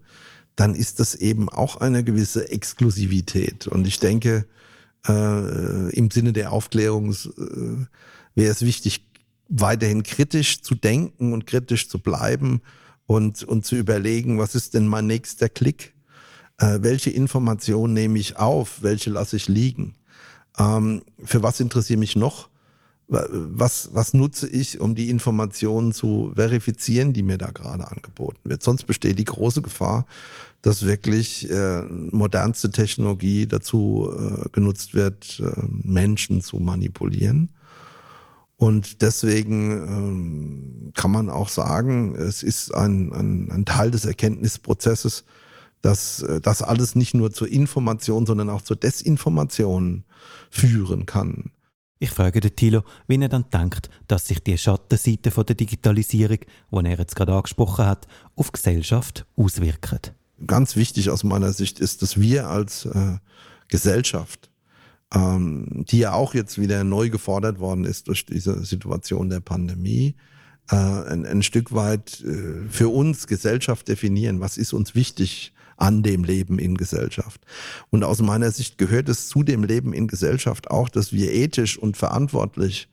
dann 0.56 0.74
ist 0.74 1.00
das 1.00 1.14
eben 1.14 1.48
auch 1.48 1.76
eine 1.76 2.04
gewisse 2.04 2.48
Exklusivität. 2.48 3.66
Und 3.66 3.86
ich 3.86 3.98
denke, 3.98 4.46
äh, 5.08 5.90
im 5.90 6.10
Sinne 6.10 6.32
der 6.32 6.52
Aufklärung 6.52 7.12
äh, 7.12 7.86
wäre 8.34 8.52
es 8.52 8.62
wichtig, 8.62 9.04
weiterhin 9.48 10.02
kritisch 10.02 10.62
zu 10.62 10.74
denken 10.74 11.32
und 11.32 11.46
kritisch 11.46 11.88
zu 11.88 11.98
bleiben 11.98 12.60
und, 13.06 13.42
und 13.42 13.64
zu 13.64 13.76
überlegen, 13.76 14.38
was 14.38 14.54
ist 14.54 14.74
denn 14.74 14.86
mein 14.86 15.06
nächster 15.06 15.48
Klick? 15.48 15.94
Äh, 16.58 16.78
welche 16.80 17.10
Information 17.10 17.92
nehme 17.92 18.18
ich 18.18 18.36
auf? 18.36 18.82
Welche 18.82 19.10
lasse 19.10 19.36
ich 19.36 19.48
liegen? 19.48 19.94
Ähm, 20.58 21.02
für 21.22 21.42
was 21.42 21.60
interessiere 21.60 21.98
mich 21.98 22.16
noch? 22.16 22.48
Was, 23.06 23.90
was 23.92 24.14
nutze 24.14 24.48
ich, 24.48 24.80
um 24.80 24.94
die 24.94 25.10
Informationen 25.10 25.92
zu 25.92 26.32
verifizieren, 26.34 27.12
die 27.12 27.22
mir 27.22 27.36
da 27.36 27.50
gerade 27.50 27.86
angeboten 27.86 28.40
wird? 28.44 28.62
Sonst 28.62 28.84
besteht 28.84 29.18
die 29.18 29.24
große 29.24 29.60
Gefahr, 29.60 30.06
dass 30.62 30.86
wirklich 30.86 31.50
äh, 31.50 31.82
modernste 31.82 32.70
Technologie 32.70 33.46
dazu 33.46 34.10
äh, 34.10 34.48
genutzt 34.52 34.94
wird, 34.94 35.38
äh, 35.40 35.52
Menschen 35.68 36.40
zu 36.40 36.56
manipulieren. 36.60 37.50
Und 38.64 39.02
deswegen 39.02 39.72
ähm, 39.72 40.92
kann 40.94 41.10
man 41.10 41.28
auch 41.28 41.50
sagen, 41.50 42.14
es 42.14 42.42
ist 42.42 42.74
ein, 42.74 43.12
ein, 43.12 43.50
ein 43.50 43.66
Teil 43.66 43.90
des 43.90 44.06
Erkenntnisprozesses, 44.06 45.26
dass 45.82 46.22
äh, 46.22 46.40
das 46.40 46.62
alles 46.62 46.94
nicht 46.94 47.12
nur 47.12 47.30
zur 47.30 47.46
Information, 47.46 48.24
sondern 48.24 48.48
auch 48.48 48.62
zur 48.62 48.76
Desinformation 48.76 50.04
führen 50.48 51.04
kann. 51.04 51.50
Ich 51.98 52.08
frage 52.08 52.40
den 52.40 52.56
Thilo, 52.56 52.84
wie 53.06 53.20
er 53.20 53.28
dann 53.28 53.44
denkt, 53.52 53.90
dass 54.08 54.28
sich 54.28 54.42
die 54.42 54.56
Schattenseite 54.56 55.30
von 55.30 55.44
der 55.44 55.56
Digitalisierung, 55.56 56.38
die 56.38 56.76
er 56.86 56.98
jetzt 56.98 57.16
gerade 57.16 57.34
angesprochen 57.34 57.84
hat, 57.84 58.08
auf 58.34 58.50
Gesellschaft 58.50 59.26
auswirkt. 59.36 60.14
Ganz 60.46 60.74
wichtig 60.74 61.10
aus 61.10 61.22
meiner 61.22 61.52
Sicht 61.52 61.80
ist, 61.80 62.00
dass 62.00 62.18
wir 62.18 62.48
als 62.48 62.86
äh, 62.86 63.18
Gesellschaft 63.68 64.48
ähm, 65.12 65.84
die 65.88 65.98
ja 65.98 66.12
auch 66.12 66.34
jetzt 66.34 66.58
wieder 66.58 66.84
neu 66.84 67.10
gefordert 67.10 67.58
worden 67.58 67.84
ist 67.84 68.08
durch 68.08 68.24
diese 68.26 68.64
Situation 68.64 69.28
der 69.28 69.40
Pandemie, 69.40 70.14
äh, 70.70 70.76
ein, 70.76 71.26
ein 71.26 71.42
Stück 71.42 71.74
weit 71.74 72.22
äh, 72.22 72.68
für 72.68 72.88
uns 72.88 73.26
Gesellschaft 73.26 73.88
definieren. 73.88 74.40
Was 74.40 74.56
ist 74.56 74.72
uns 74.72 74.94
wichtig 74.94 75.52
an 75.76 76.02
dem 76.02 76.24
Leben 76.24 76.58
in 76.58 76.76
Gesellschaft? 76.76 77.40
Und 77.90 78.04
aus 78.04 78.22
meiner 78.22 78.50
Sicht 78.50 78.78
gehört 78.78 79.08
es 79.08 79.28
zu 79.28 79.42
dem 79.42 79.64
Leben 79.64 79.92
in 79.92 80.08
Gesellschaft 80.08 80.70
auch, 80.70 80.88
dass 80.88 81.12
wir 81.12 81.32
ethisch 81.32 81.78
und 81.78 81.96
verantwortlich 81.96 82.88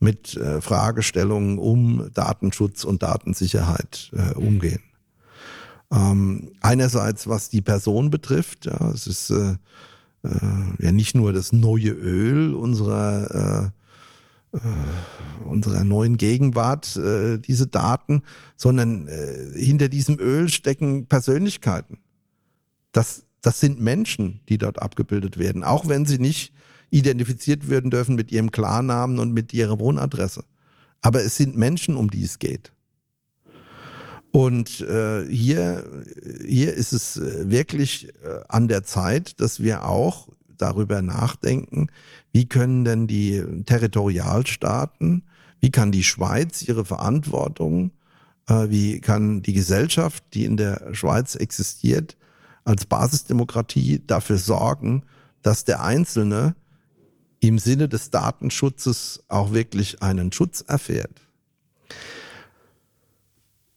mit 0.00 0.36
äh, 0.36 0.60
Fragestellungen 0.60 1.58
um 1.58 2.10
Datenschutz 2.12 2.82
und 2.82 3.04
Datensicherheit 3.04 4.10
äh, 4.12 4.34
umgehen. 4.34 4.82
Ähm, 5.92 6.52
einerseits, 6.60 7.28
was 7.28 7.50
die 7.50 7.60
Person 7.60 8.10
betrifft, 8.10 8.66
ja, 8.66 8.90
es 8.90 9.06
ist 9.06 9.30
äh, 9.30 9.54
äh, 10.24 10.84
ja 10.84 10.92
nicht 10.92 11.14
nur 11.14 11.32
das 11.32 11.52
neue 11.52 11.90
Öl 11.90 12.54
unserer 12.54 13.72
äh, 13.72 13.82
äh, 14.56 14.58
unserer 15.46 15.82
neuen 15.82 16.18
Gegenwart, 16.18 16.96
äh, 16.96 17.38
diese 17.38 17.66
Daten, 17.66 18.22
sondern 18.56 19.08
äh, 19.08 19.52
hinter 19.54 19.88
diesem 19.88 20.18
Öl 20.18 20.48
stecken 20.50 21.06
Persönlichkeiten. 21.06 21.98
Das, 22.92 23.24
das 23.40 23.60
sind 23.60 23.80
Menschen, 23.80 24.40
die 24.48 24.58
dort 24.58 24.80
abgebildet 24.80 25.38
werden, 25.38 25.64
auch 25.64 25.88
wenn 25.88 26.04
sie 26.04 26.18
nicht 26.18 26.52
identifiziert 26.90 27.70
werden 27.70 27.90
dürfen 27.90 28.14
mit 28.14 28.30
ihrem 28.30 28.50
Klarnamen 28.50 29.18
und 29.18 29.32
mit 29.32 29.54
ihrer 29.54 29.80
Wohnadresse. 29.80 30.44
Aber 31.00 31.24
es 31.24 31.36
sind 31.36 31.56
Menschen, 31.56 31.96
um 31.96 32.10
die 32.10 32.22
es 32.22 32.38
geht. 32.38 32.72
Und 34.32 34.80
äh, 34.80 35.26
hier, 35.28 35.84
hier 36.44 36.72
ist 36.72 36.92
es 36.92 37.18
äh, 37.18 37.50
wirklich 37.50 38.08
äh, 38.24 38.40
an 38.48 38.66
der 38.66 38.82
Zeit, 38.82 39.40
dass 39.40 39.60
wir 39.60 39.84
auch 39.86 40.28
darüber 40.56 41.02
nachdenken, 41.02 41.88
wie 42.32 42.46
können 42.46 42.84
denn 42.84 43.06
die 43.06 43.44
Territorialstaaten, 43.66 45.24
wie 45.60 45.70
kann 45.70 45.92
die 45.92 46.02
Schweiz 46.02 46.62
ihre 46.62 46.86
Verantwortung, 46.86 47.92
äh, 48.48 48.70
wie 48.70 49.00
kann 49.00 49.42
die 49.42 49.52
Gesellschaft, 49.52 50.24
die 50.32 50.46
in 50.46 50.56
der 50.56 50.94
Schweiz 50.94 51.34
existiert, 51.34 52.16
als 52.64 52.86
Basisdemokratie 52.86 54.02
dafür 54.06 54.38
sorgen, 54.38 55.02
dass 55.42 55.64
der 55.64 55.82
Einzelne 55.82 56.54
im 57.40 57.58
Sinne 57.58 57.88
des 57.88 58.10
Datenschutzes 58.10 59.24
auch 59.28 59.52
wirklich 59.52 60.00
einen 60.00 60.32
Schutz 60.32 60.62
erfährt. 60.62 61.20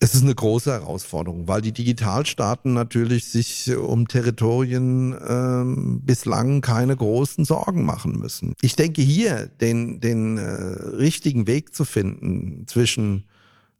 Es 0.05 0.13
ist 0.13 0.21
eine 0.21 0.35
große 0.35 0.71
Herausforderung, 0.71 1.47
weil 1.47 1.61
die 1.61 1.71
Digitalstaaten 1.71 2.75
natürlich 2.75 3.25
sich 3.25 3.75
um 3.75 4.07
Territorien 4.07 5.17
ähm, 5.27 6.01
bislang 6.03 6.61
keine 6.61 6.95
großen 6.95 7.43
Sorgen 7.43 7.83
machen 7.85 8.19
müssen. 8.19 8.53
Ich 8.61 8.75
denke 8.75 9.01
hier 9.01 9.47
den, 9.47 10.01
den 10.01 10.37
äh, 10.37 10.43
richtigen 10.43 11.47
Weg 11.47 11.73
zu 11.73 11.85
finden 11.85 12.67
zwischen 12.67 13.25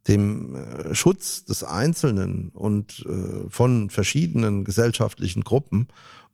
dem 0.08 0.56
äh, 0.56 0.96
Schutz 0.96 1.44
des 1.44 1.62
Einzelnen 1.62 2.48
und 2.48 3.06
äh, 3.08 3.48
von 3.48 3.88
verschiedenen 3.88 4.64
gesellschaftlichen 4.64 5.44
Gruppen 5.44 5.86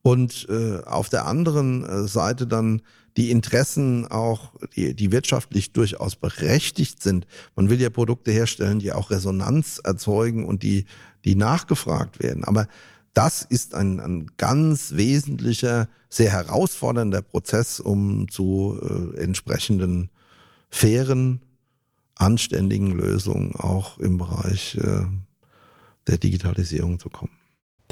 und 0.03 0.47
äh, 0.49 0.83
auf 0.85 1.09
der 1.09 1.27
anderen 1.27 1.85
äh, 1.85 2.09
Seite 2.09 2.47
dann 2.47 2.83
die 3.17 3.31
Interessen 3.31 4.07
auch, 4.07 4.53
die, 4.75 4.95
die 4.95 5.13
wirtschaftlich 5.13 5.73
durchaus 5.73 6.17
berechtigt 6.17 7.03
sind. 7.03 7.27
Man 7.55 7.69
will 7.69 7.81
ja 7.81 7.91
Produkte 7.91 8.31
herstellen, 8.31 8.79
die 8.79 8.93
auch 8.93 9.11
Resonanz 9.11 9.81
erzeugen 9.83 10.47
und 10.47 10.63
die, 10.63 10.87
die 11.25 11.35
nachgefragt 11.35 12.23
werden. 12.23 12.45
Aber 12.45 12.67
das 13.15 13.43
ist 13.43 13.75
ein, 13.75 14.01
ein 14.01 14.31
ganz 14.39 14.93
wesentlicher, 14.93 15.89
sehr 16.09 16.31
herausfordernder 16.31 17.23
Prozess, 17.23 17.81
um 17.81 18.29
zu 18.29 18.79
äh, 18.81 19.23
entsprechenden 19.23 20.11
fairen, 20.71 21.43
anständigen 22.17 22.93
Lösungen 22.93 23.55
auch 23.55 23.99
im 23.99 24.17
Bereich 24.17 24.77
äh, 24.77 25.05
der 26.07 26.19
Digitalisierung 26.19 26.99
zu 26.99 27.11
kommen. 27.11 27.42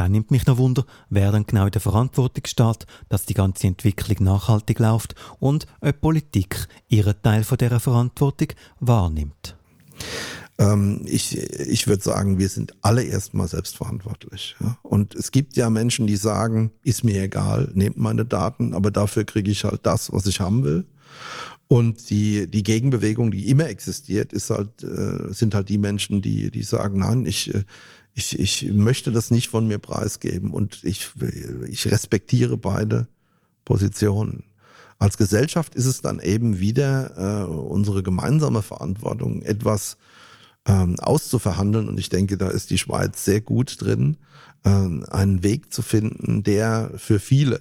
Dann 0.00 0.12
nimmt 0.12 0.30
mich 0.30 0.46
noch 0.46 0.56
Wunder, 0.56 0.86
wer 1.10 1.30
dann 1.30 1.44
genau 1.44 1.66
in 1.66 1.72
der 1.72 1.80
Verantwortung 1.82 2.46
steht, 2.46 2.86
dass 3.10 3.26
die 3.26 3.34
ganze 3.34 3.66
Entwicklung 3.66 4.24
nachhaltig 4.24 4.78
läuft 4.78 5.14
und 5.40 5.66
ob 5.82 6.00
Politik 6.00 6.68
ihren 6.88 7.20
Teil 7.20 7.44
von 7.44 7.58
dieser 7.58 7.80
Verantwortung 7.80 8.48
wahrnimmt. 8.78 9.58
Ähm, 10.56 11.02
ich 11.04 11.36
ich 11.36 11.86
würde 11.86 12.02
sagen, 12.02 12.38
wir 12.38 12.48
sind 12.48 12.72
alle 12.80 13.02
erstmal 13.02 13.46
selbstverantwortlich. 13.46 14.56
Ja? 14.60 14.78
Und 14.80 15.14
es 15.14 15.32
gibt 15.32 15.58
ja 15.58 15.68
Menschen, 15.68 16.06
die 16.06 16.16
sagen, 16.16 16.70
ist 16.82 17.04
mir 17.04 17.22
egal, 17.22 17.70
nehmt 17.74 17.98
meine 17.98 18.24
Daten, 18.24 18.72
aber 18.72 18.90
dafür 18.90 19.24
kriege 19.24 19.50
ich 19.50 19.64
halt 19.64 19.80
das, 19.82 20.10
was 20.14 20.24
ich 20.24 20.40
haben 20.40 20.64
will. 20.64 20.86
Und 21.72 22.10
die, 22.10 22.50
die 22.50 22.64
Gegenbewegung, 22.64 23.30
die 23.30 23.48
immer 23.48 23.68
existiert, 23.68 24.32
ist 24.32 24.50
halt, 24.50 24.82
äh, 24.82 25.32
sind 25.32 25.54
halt 25.54 25.68
die 25.68 25.78
Menschen, 25.78 26.20
die, 26.20 26.50
die 26.50 26.64
sagen, 26.64 26.98
nein, 26.98 27.26
ich, 27.26 27.54
äh, 27.54 27.62
ich, 28.12 28.36
ich 28.40 28.72
möchte 28.72 29.12
das 29.12 29.30
nicht 29.30 29.46
von 29.48 29.68
mir 29.68 29.78
preisgeben 29.78 30.50
und 30.50 30.82
ich, 30.82 31.12
ich 31.68 31.88
respektiere 31.88 32.56
beide 32.56 33.06
Positionen. 33.64 34.42
Als 34.98 35.16
Gesellschaft 35.16 35.76
ist 35.76 35.86
es 35.86 36.00
dann 36.00 36.18
eben 36.18 36.58
wieder 36.58 37.44
äh, 37.44 37.48
unsere 37.48 38.02
gemeinsame 38.02 38.62
Verantwortung, 38.62 39.42
etwas 39.42 39.96
ähm, 40.66 40.98
auszuverhandeln. 40.98 41.88
Und 41.88 42.00
ich 42.00 42.08
denke, 42.08 42.36
da 42.36 42.48
ist 42.48 42.70
die 42.70 42.78
Schweiz 42.78 43.24
sehr 43.24 43.42
gut 43.42 43.80
drin, 43.80 44.16
äh, 44.64 44.70
einen 44.70 45.44
Weg 45.44 45.72
zu 45.72 45.82
finden, 45.82 46.42
der 46.42 46.90
für 46.96 47.20
viele, 47.20 47.60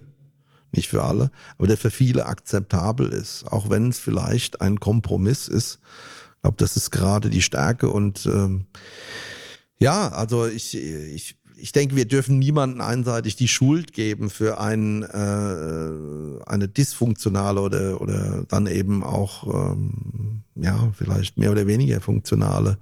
nicht 0.74 0.90
für 0.90 1.04
alle, 1.04 1.32
aber 1.58 1.68
der 1.68 1.78
für 1.78 1.92
viele 1.92 2.26
akzeptabel 2.26 3.10
ist. 3.10 3.46
Auch 3.52 3.70
wenn 3.70 3.90
es 3.90 4.00
vielleicht 4.00 4.62
ein 4.62 4.80
Kompromiss 4.80 5.48
ist, 5.48 5.80
Ich 6.36 6.42
glaube, 6.42 6.58
das 6.58 6.78
ist 6.78 6.92
gerade 6.92 7.30
die 7.30 7.42
Stärke 7.42 7.90
und 7.90 8.26
ähm, 8.26 8.66
ja, 9.80 10.10
also 10.10 10.46
ich, 10.46 10.76
ich 10.76 11.40
ich 11.62 11.72
denke, 11.72 11.96
wir 11.96 12.06
dürfen 12.06 12.40
niemanden 12.40 12.82
einseitig 12.82 13.36
die 13.36 13.48
Schuld 13.48 13.94
geben 13.94 14.30
für 14.30 14.60
ein, 14.60 15.04
äh, 15.04 16.44
eine 16.46 16.68
dysfunktionale 16.68 17.62
oder, 17.62 18.02
oder 18.02 18.46
dann 18.48 18.68
eben 18.68 19.04
auch, 19.04 19.72
ähm, 19.72 20.44
ja, 20.56 20.92
vielleicht 20.98 21.38
mehr 21.38 21.52
oder 21.52 21.68
weniger 21.68 22.02
funktionale 22.02 22.78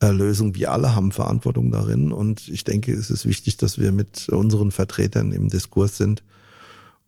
äh, 0.00 0.10
Lösung. 0.10 0.54
Wir 0.54 0.72
alle 0.72 0.94
haben 0.94 1.12
Verantwortung 1.12 1.70
darin 1.70 2.12
und 2.12 2.48
ich 2.48 2.64
denke, 2.64 2.92
es 2.92 3.10
ist 3.10 3.26
wichtig, 3.26 3.56
dass 3.56 3.78
wir 3.78 3.92
mit 3.92 4.28
unseren 4.28 4.70
Vertretern 4.70 5.32
im 5.32 5.48
Diskurs 5.48 5.96
sind 5.96 6.22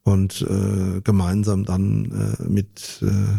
und 0.02 0.42
äh, 0.42 1.00
gemeinsam 1.02 1.64
dann 1.64 2.36
äh, 2.40 2.42
mit, 2.48 3.02
äh, 3.02 3.38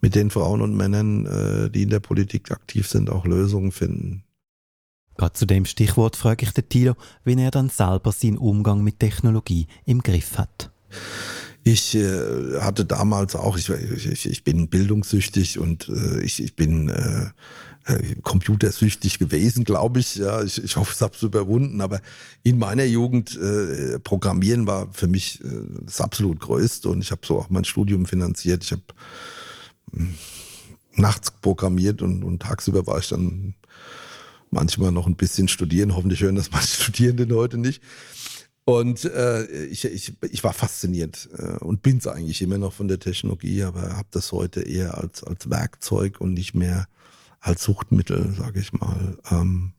mit 0.00 0.14
den 0.14 0.30
Frauen 0.30 0.62
und 0.62 0.76
Männern, 0.76 1.26
äh, 1.26 1.70
die 1.70 1.82
in 1.82 1.90
der 1.90 2.00
Politik 2.00 2.50
aktiv 2.50 2.88
sind, 2.88 3.10
auch 3.10 3.26
Lösungen 3.26 3.72
finden. 3.72 4.24
Gerade 5.16 5.34
zu 5.34 5.46
dem 5.46 5.66
Stichwort 5.66 6.16
frage 6.16 6.46
ich 6.46 6.52
den 6.52 6.68
Tilo, 6.68 6.94
wie 7.24 7.34
er 7.34 7.50
dann 7.50 7.68
selber 7.68 8.12
seinen 8.12 8.38
Umgang 8.38 8.82
mit 8.82 9.00
Technologie 9.00 9.66
im 9.84 10.02
Griff 10.02 10.38
hat. 10.38 10.70
Ich 11.62 11.94
äh, 11.94 12.60
hatte 12.60 12.84
damals 12.84 13.36
auch, 13.36 13.58
ich, 13.58 13.68
ich, 13.68 14.26
ich 14.26 14.44
bin 14.44 14.68
bildungssüchtig 14.68 15.58
und 15.58 15.88
äh, 15.88 16.20
ich, 16.22 16.42
ich 16.42 16.56
bin 16.56 16.88
äh, 16.88 17.26
äh 17.84 18.14
computersüchtig 18.22 19.18
gewesen, 19.18 19.64
glaube 19.64 20.00
ich. 20.00 20.16
Ja, 20.16 20.42
ich, 20.42 20.62
ich 20.62 20.76
hoffe, 20.76 20.92
es 20.94 21.02
habe 21.02 21.14
es 21.14 21.22
überwunden. 21.22 21.82
Aber 21.82 22.00
in 22.42 22.58
meiner 22.58 22.84
Jugend 22.84 23.36
äh, 23.36 23.98
Programmieren 23.98 24.66
war 24.66 24.88
für 24.92 25.06
mich 25.06 25.44
äh, 25.44 25.48
das 25.82 26.00
absolut 26.00 26.40
Größte 26.40 26.88
und 26.88 27.02
ich 27.02 27.10
habe 27.10 27.22
so 27.26 27.38
auch 27.38 27.50
mein 27.50 27.64
Studium 27.64 28.06
finanziert. 28.06 28.64
Ich 28.64 28.72
habe 28.72 28.82
hm, 29.92 30.14
nachts 30.94 31.30
programmiert 31.30 32.00
und, 32.00 32.24
und 32.24 32.40
tagsüber 32.40 32.86
war 32.86 32.98
ich 32.98 33.08
dann 33.08 33.54
manchmal 34.50 34.92
noch 34.92 35.06
ein 35.06 35.16
bisschen 35.16 35.48
studieren. 35.48 35.94
Hoffentlich 35.94 36.22
hören 36.22 36.36
das 36.36 36.50
manche 36.50 36.82
Studierenden 36.82 37.34
heute 37.34 37.58
nicht. 37.58 37.82
Und 38.70 39.04
äh, 39.04 39.46
ich, 39.64 39.84
ich, 39.84 40.12
ich 40.30 40.44
war 40.44 40.52
fasziniert 40.52 41.28
äh, 41.36 41.56
und 41.58 41.82
bin 41.82 41.98
es 41.98 42.06
eigentlich 42.06 42.40
immer 42.40 42.56
noch 42.56 42.72
von 42.72 42.86
der 42.86 43.00
Technologie, 43.00 43.64
aber 43.64 43.96
habe 43.96 44.06
das 44.12 44.30
heute 44.30 44.62
eher 44.62 44.96
als, 44.96 45.24
als 45.24 45.50
Werkzeug 45.50 46.20
und 46.20 46.34
nicht 46.34 46.54
mehr 46.54 46.86
als 47.40 47.64
Suchtmittel, 47.64 48.32
sage 48.38 48.60
ich 48.60 48.72
mal. 48.72 49.18
Ähm, 49.28 49.72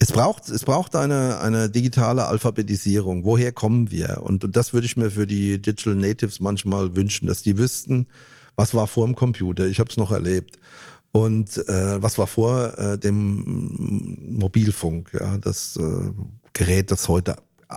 es 0.00 0.10
braucht, 0.10 0.48
es 0.48 0.64
braucht 0.64 0.96
eine, 0.96 1.38
eine 1.38 1.70
digitale 1.70 2.26
Alphabetisierung. 2.26 3.24
Woher 3.24 3.52
kommen 3.52 3.92
wir? 3.92 4.20
Und, 4.24 4.42
und 4.42 4.56
das 4.56 4.72
würde 4.72 4.86
ich 4.86 4.96
mir 4.96 5.12
für 5.12 5.28
die 5.28 5.62
Digital 5.62 5.94
Natives 5.94 6.40
manchmal 6.40 6.96
wünschen, 6.96 7.28
dass 7.28 7.44
die 7.44 7.56
wüssten, 7.56 8.08
was 8.56 8.74
war 8.74 8.88
vor 8.88 9.06
dem 9.06 9.14
Computer. 9.14 9.64
Ich 9.66 9.78
habe 9.78 9.90
es 9.90 9.96
noch 9.96 10.10
erlebt. 10.10 10.58
Und 11.12 11.56
äh, 11.68 12.02
was 12.02 12.18
war 12.18 12.26
vor 12.26 12.76
äh, 12.78 12.98
dem 12.98 14.38
Mobilfunk? 14.38 15.12
Ja, 15.18 15.38
das 15.38 15.76
äh, 15.76 16.10
Gerät, 16.52 16.90
das 16.90 17.08
heute 17.08 17.36
äh, 17.68 17.76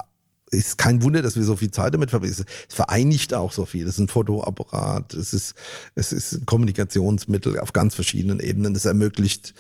ist 0.52 0.78
kein 0.78 1.04
Wunder, 1.04 1.22
dass 1.22 1.36
wir 1.36 1.44
so 1.44 1.56
viel 1.56 1.72
Zeit 1.72 1.94
damit 1.94 2.10
verbringen. 2.10 2.36
Es 2.38 2.76
vereinigt 2.76 3.34
auch 3.34 3.52
so 3.52 3.66
viel. 3.66 3.88
Es 3.88 3.96
ist 3.96 4.00
ein 4.00 4.08
Fotoapparat, 4.08 5.14
es 5.14 5.34
ist, 5.34 5.56
es 5.96 6.12
ist 6.12 6.34
ein 6.34 6.46
Kommunikationsmittel 6.46 7.60
auf 7.60 7.74
ganz 7.74 7.96
verschiedenen 7.96 8.40
Ebenen. 8.40 8.76
Es 8.76 8.86
ermöglicht, 8.86 9.54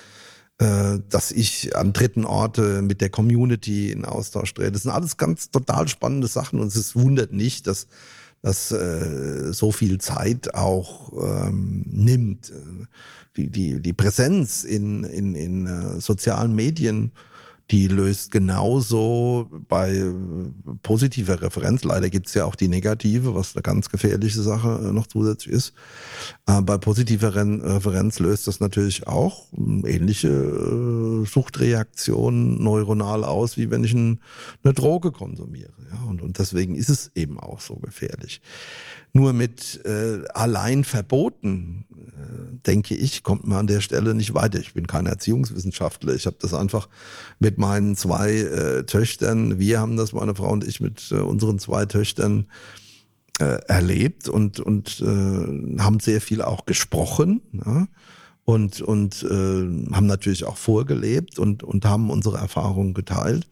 äh, 0.60 1.00
dass 1.10 1.32
ich 1.32 1.76
an 1.76 1.93
dritten 1.93 2.26
Orte 2.26 2.82
mit 2.82 3.02
der 3.02 3.10
Community 3.10 3.91
in 3.91 4.06
Austausch 4.06 4.54
trete. 4.54 4.71
Das 4.71 4.84
sind 4.84 4.91
alles 4.91 5.17
ganz 5.17 5.52
total 5.52 5.88
spannende 5.88 6.28
Sachen 6.28 6.60
und 6.60 6.67
es 6.67 6.95
wundert 6.95 7.34
nicht, 7.34 7.67
dass 7.67 7.88
das 8.41 8.71
äh, 8.71 9.54
so 9.54 9.71
viel 9.71 10.00
Zeit 10.00 10.56
auch 10.56 11.13
ähm, 11.13 11.86
nimmt 11.86 12.52
die, 13.38 13.50
die, 13.50 13.82
die 13.82 13.93
Präsenz 13.93 14.63
in, 14.63 15.04
in, 15.04 15.36
in 15.36 15.67
äh, 15.67 16.02
sozialen 16.02 16.54
Medien 16.56 17.12
die 17.72 17.88
löst 17.88 18.32
genauso 18.32 19.50
bei 19.70 19.96
äh, 19.96 20.14
positiver 20.84 21.42
Referenz. 21.42 21.86
Leider 21.86 22.10
gibt's 22.10 22.34
ja 22.34 22.44
auch 22.44 22.56
die 22.56 22.68
negative, 22.68 23.34
was 23.34 23.56
eine 23.56 23.62
ganz 23.62 23.90
gefährliche 23.90 24.42
Sache 24.42 24.82
äh, 24.84 24.92
noch 24.92 25.08
zusätzlich 25.08 25.56
ist. 25.56 25.74
Äh, 26.48 26.62
bei 26.62 26.78
positiver 26.78 27.34
Referenz 27.34 28.20
löst 28.20 28.48
das 28.48 28.60
natürlich 28.60 29.08
auch 29.08 29.46
ähnliche 29.86 31.26
Suchtreaktionen 31.26 32.62
neuronal 32.62 33.24
aus, 33.24 33.56
wie 33.58 33.72
wenn 33.72 33.84
ich 33.86 33.94
eine 33.96 34.18
Droge 34.74 35.12
konsumiere. 35.12 35.72
Ja, 35.92 36.10
und, 36.10 36.22
und 36.22 36.40
deswegen 36.40 36.76
ist 36.76 36.90
es 36.90 37.12
eben 37.16 37.40
auch 37.40 37.62
so 37.62 37.76
gefährlich. 37.76 38.42
Nur 39.13 39.34
mit 39.34 39.84
äh, 39.86 40.26
allein 40.34 40.84
verboten, 40.84 41.86
äh, 41.91 42.65
denke 42.65 42.95
ich, 42.95 43.24
kommt 43.24 43.45
man 43.45 43.60
an 43.60 43.67
der 43.67 43.82
Stelle 43.82 44.13
nicht 44.15 44.34
weiter. 44.34 44.60
Ich 44.60 44.74
bin 44.74 44.88
kein 44.88 45.06
Erziehungswissenschaftler. 45.06 46.13
Ich 46.15 46.26
habe 46.26 46.38
das 46.39 46.54
einfach 46.54 46.88
mit 47.39 47.58
meinen 47.58 47.97
zwei 47.97 48.32
äh, 48.32 48.84
Töchtern, 48.86 49.60
wir 49.60 49.80
haben 49.80 49.97
das, 49.97 50.13
meine 50.13 50.36
Frau 50.36 50.50
und 50.50 50.65
ich, 50.65 50.80
mit 50.80 51.12
äh, 51.12 51.15
unseren 51.15 51.60
zwei 51.60 51.86
Töchtern 51.86 52.45
äh, 53.39 53.60
erlebt 53.67 54.30
und, 54.30 54.60
und 54.60 55.02
äh, 55.02 55.82
haben 55.82 56.00
sehr 56.00 56.21
viel 56.21 56.41
auch 56.41 56.65
gesprochen. 56.65 57.41
Ja? 57.65 57.88
Und, 58.45 58.82
und 58.82 59.24
äh, 59.24 59.93
haben 59.93 60.08
natürlich 60.08 60.45
auch 60.45 60.58
vorgelebt 60.58 61.38
und, 61.38 61.63
und 61.63 61.86
haben 61.86 62.10
unsere 62.10 62.38
Erfahrungen 62.38 62.93
geteilt. 62.93 63.47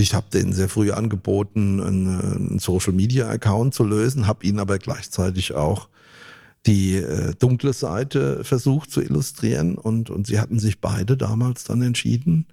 Ich 0.00 0.14
habe 0.14 0.26
denen 0.32 0.52
sehr 0.52 0.68
früh 0.68 0.90
angeboten, 0.90 1.80
einen, 1.80 2.58
Social 2.58 2.92
Media 2.92 3.28
Account 3.28 3.74
zu 3.74 3.84
lösen, 3.84 4.26
habe 4.26 4.44
ihnen 4.44 4.58
aber 4.58 4.78
gleichzeitig 4.78 5.54
auch 5.54 5.88
die 6.66 6.96
äh, 6.96 7.34
dunkle 7.38 7.72
Seite 7.72 8.44
versucht 8.44 8.90
zu 8.90 9.00
illustrieren 9.00 9.76
und, 9.76 10.10
und 10.10 10.26
sie 10.26 10.38
hatten 10.40 10.58
sich 10.58 10.80
beide 10.80 11.16
damals 11.16 11.64
dann 11.64 11.80
entschieden, 11.80 12.46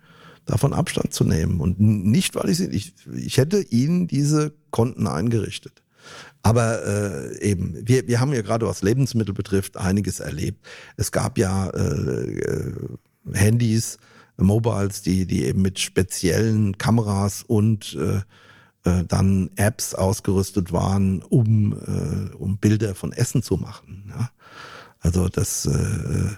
davon 0.46 0.74
Abstand 0.74 1.14
zu 1.14 1.26
nehmen. 1.26 1.60
Und 1.60 1.80
nicht, 1.80 2.36
weil 2.36 2.50
ich 2.50 2.58
sie, 2.58 2.68
ich, 2.68 2.94
ich 3.14 3.38
hätte 3.38 3.60
ihnen 3.62 4.08
diese 4.08 4.54
Konten 4.72 5.08
eingerichtet. 5.08 5.84
Aber 6.42 6.86
äh, 6.86 7.42
eben, 7.42 7.76
wir, 7.86 8.08
wir 8.08 8.22
haben 8.22 8.34
ja 8.34 8.42
gerade 8.42 8.66
was 8.66 8.82
Lebensmittel 8.82 9.34
betrifft 9.34 9.76
einiges 9.76 10.22
erlebt. 10.22 10.66
Es 10.96 11.12
gab 11.12 11.38
ja 11.38 11.68
äh, 11.72 12.40
äh, 12.40 12.74
Handys, 13.34 13.98
Mobiles, 14.38 15.02
die, 15.02 15.26
die 15.26 15.46
eben 15.46 15.62
mit 15.62 15.80
speziellen 15.80 16.78
Kameras 16.78 17.44
und 17.44 17.96
äh, 17.96 18.22
äh, 18.88 19.04
dann 19.06 19.50
Apps 19.56 19.96
ausgerüstet 19.96 20.72
waren, 20.72 21.22
um, 21.24 21.74
äh, 21.74 22.36
um 22.36 22.58
Bilder 22.58 22.96
von 22.96 23.12
Essen 23.12 23.42
zu 23.44 23.58
machen. 23.58 24.06
Ja? 24.10 24.30
Also 25.00 25.28
das 25.28 25.66
äh, 25.66 26.30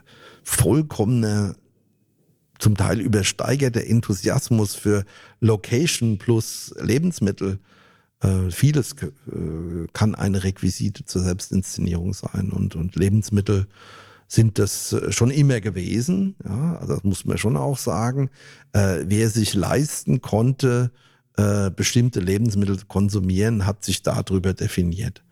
vollkommene, 0.43 1.55
zum 2.57 2.75
Teil 2.75 2.99
übersteigerte 2.99 3.85
Enthusiasmus 3.85 4.75
für 4.75 5.05
Location 5.39 6.17
plus 6.17 6.73
Lebensmittel. 6.79 7.59
Äh, 8.21 8.49
vieles 8.51 8.93
äh, 8.93 9.87
kann 9.93 10.15
eine 10.15 10.43
Requisite 10.43 11.05
zur 11.05 11.21
Selbstinszenierung 11.21 12.13
sein 12.13 12.51
und, 12.51 12.75
und 12.75 12.95
Lebensmittel 12.95 13.67
sind 14.29 14.59
das 14.59 14.93
äh, 14.93 15.11
schon 15.11 15.31
immer 15.31 15.59
gewesen. 15.59 16.35
Ja, 16.45 16.77
also 16.77 16.93
das 16.93 17.03
muss 17.03 17.25
man 17.25 17.37
schon 17.37 17.57
auch 17.57 17.77
sagen. 17.77 18.29
Äh, 18.71 18.99
wer 19.07 19.29
sich 19.29 19.55
leisten 19.55 20.21
konnte, 20.21 20.91
äh, 21.35 21.71
bestimmte 21.71 22.21
Lebensmittel 22.21 22.77
zu 22.77 22.85
konsumieren, 22.85 23.65
hat 23.65 23.83
sich 23.83 24.03
darüber 24.03 24.53
definiert. 24.53 25.23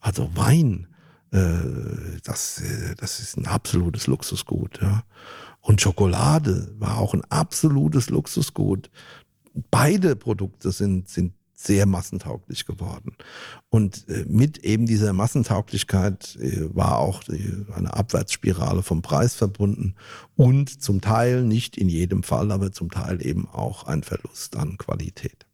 Also 0.00 0.30
Wein, 0.34 0.86
äh, 1.30 2.18
das, 2.22 2.60
äh, 2.60 2.94
das 2.98 3.20
ist 3.20 3.38
ein 3.38 3.46
absolutes 3.46 4.06
Luxusgut. 4.06 4.80
Ja. 4.82 5.02
Und 5.62 5.80
Schokolade 5.80 6.74
war 6.78 6.98
auch 6.98 7.14
ein 7.14 7.24
absolutes 7.30 8.10
Luxusgut. 8.10 8.90
Beide 9.70 10.14
Produkte 10.14 10.72
sind, 10.72 11.08
sind 11.08 11.32
sehr 11.64 11.86
massentauglich 11.86 12.66
geworden. 12.66 13.16
Und 13.70 14.08
äh, 14.08 14.24
mit 14.28 14.58
eben 14.58 14.86
dieser 14.86 15.12
Massentauglichkeit 15.12 16.36
äh, 16.36 16.74
war 16.74 16.98
auch 16.98 17.22
eine 17.74 17.94
Abwärtsspirale 17.94 18.82
vom 18.82 19.02
Preis 19.02 19.34
verbunden 19.34 19.94
und 20.36 20.82
zum 20.82 21.00
Teil, 21.00 21.42
nicht 21.42 21.76
in 21.76 21.88
jedem 21.88 22.22
Fall, 22.22 22.50
aber 22.52 22.72
zum 22.72 22.90
Teil 22.90 23.24
eben 23.24 23.48
auch 23.48 23.84
ein 23.84 24.02
Verlust 24.02 24.56
an 24.56 24.78
Qualität. 24.78 25.46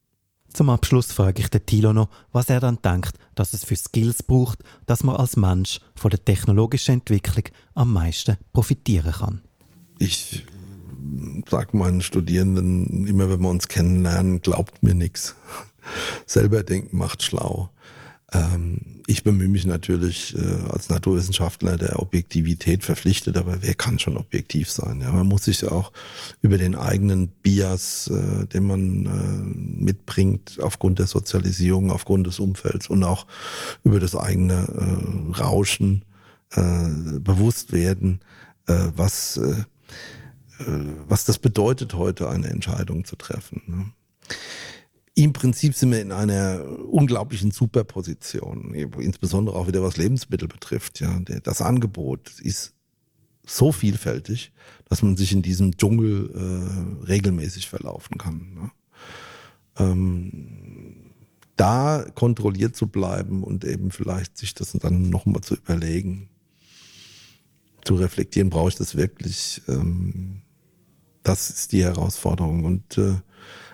Zum 0.52 0.70
Abschluss 0.70 1.12
frage 1.12 1.42
ich 1.42 1.50
den 1.50 1.66
Thilo 1.66 1.92
noch, 1.92 2.08
was 2.32 2.48
er 2.48 2.60
dann 2.60 2.80
denkt, 2.82 3.12
dass 3.34 3.52
es 3.52 3.64
für 3.64 3.76
Skills 3.76 4.22
braucht, 4.22 4.64
dass 4.86 5.04
man 5.04 5.16
als 5.16 5.36
Mensch 5.36 5.80
von 5.94 6.10
der 6.10 6.24
technologischen 6.24 6.94
Entwicklung 6.94 7.44
am 7.74 7.92
meisten 7.92 8.38
profitieren 8.52 9.12
kann. 9.12 9.42
Ich 9.98 10.46
sage 11.48 11.76
meinen 11.76 12.00
Studierenden 12.00 13.06
immer, 13.06 13.30
wenn 13.30 13.40
wir 13.40 13.50
uns 13.50 13.68
kennenlernen, 13.68 14.40
glaubt 14.40 14.82
mir 14.82 14.94
nichts 14.94 15.36
selber 16.26 16.62
denken 16.62 16.96
macht 16.96 17.22
schlau. 17.22 17.70
Ähm, 18.32 19.02
ich 19.06 19.24
bemühe 19.24 19.48
mich 19.48 19.64
natürlich 19.64 20.36
äh, 20.36 20.70
als 20.70 20.90
Naturwissenschaftler 20.90 21.78
der 21.78 21.98
Objektivität 21.98 22.84
verpflichtet, 22.84 23.38
aber 23.38 23.62
wer 23.62 23.74
kann 23.74 23.98
schon 23.98 24.18
objektiv 24.18 24.70
sein? 24.70 25.00
Ja, 25.00 25.12
man 25.12 25.26
muss 25.26 25.44
sich 25.44 25.66
auch 25.66 25.92
über 26.42 26.58
den 26.58 26.74
eigenen 26.74 27.28
Bias, 27.28 28.08
äh, 28.08 28.46
den 28.46 28.66
man 28.66 29.06
äh, 29.06 29.82
mitbringt, 29.82 30.58
aufgrund 30.60 30.98
der 30.98 31.06
Sozialisierung, 31.06 31.90
aufgrund 31.90 32.26
des 32.26 32.38
Umfelds 32.38 32.88
und 32.88 33.02
auch 33.02 33.26
über 33.82 33.98
das 33.98 34.14
eigene 34.14 34.68
äh, 35.34 35.40
Rauschen 35.40 36.04
äh, 36.50 37.18
bewusst 37.20 37.72
werden 37.72 38.20
äh, 38.66 38.88
was, 38.94 39.40
was 41.06 41.24
das 41.24 41.38
bedeutet, 41.38 41.94
heute 41.94 42.28
eine 42.28 42.48
Entscheidung 42.48 43.04
zu 43.04 43.14
treffen. 43.14 43.62
Ne? 43.68 43.92
Im 45.18 45.32
Prinzip 45.32 45.74
sind 45.74 45.90
wir 45.90 46.00
in 46.00 46.12
einer 46.12 46.64
unglaublichen 46.88 47.50
Superposition, 47.50 48.72
insbesondere 48.72 49.56
auch 49.56 49.66
wieder 49.66 49.82
was 49.82 49.96
Lebensmittel 49.96 50.46
betrifft. 50.46 51.00
Ja, 51.00 51.18
das 51.42 51.60
Angebot 51.60 52.38
ist 52.38 52.72
so 53.44 53.72
vielfältig, 53.72 54.52
dass 54.88 55.02
man 55.02 55.16
sich 55.16 55.32
in 55.32 55.42
diesem 55.42 55.76
Dschungel 55.76 56.30
äh, 57.02 57.06
regelmäßig 57.06 57.68
verlaufen 57.68 58.16
kann. 58.16 58.54
Ne? 58.54 58.70
Ähm, 59.78 61.10
da 61.56 62.06
kontrolliert 62.14 62.76
zu 62.76 62.86
bleiben 62.86 63.42
und 63.42 63.64
eben 63.64 63.90
vielleicht 63.90 64.38
sich 64.38 64.54
das 64.54 64.70
dann 64.70 65.10
nochmal 65.10 65.40
zu 65.40 65.56
überlegen, 65.56 66.28
zu 67.82 67.96
reflektieren, 67.96 68.50
brauche 68.50 68.68
ich 68.68 68.76
das 68.76 68.94
wirklich? 68.94 69.62
Ähm, 69.66 70.42
das 71.24 71.50
ist 71.50 71.72
die 71.72 71.82
Herausforderung. 71.82 72.64
Und 72.64 72.98
äh, 72.98 73.16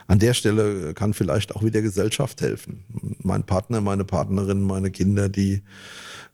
an 0.06 0.18
der 0.18 0.34
Stelle 0.34 0.94
kann 0.94 1.14
vielleicht 1.14 1.56
auch 1.56 1.62
wieder 1.62 1.82
Gesellschaft 1.82 2.40
helfen. 2.40 2.84
Mein 3.22 3.44
Partner, 3.44 3.80
meine 3.80 4.04
Partnerin, 4.04 4.62
meine 4.62 4.90
Kinder, 4.90 5.28
die 5.28 5.62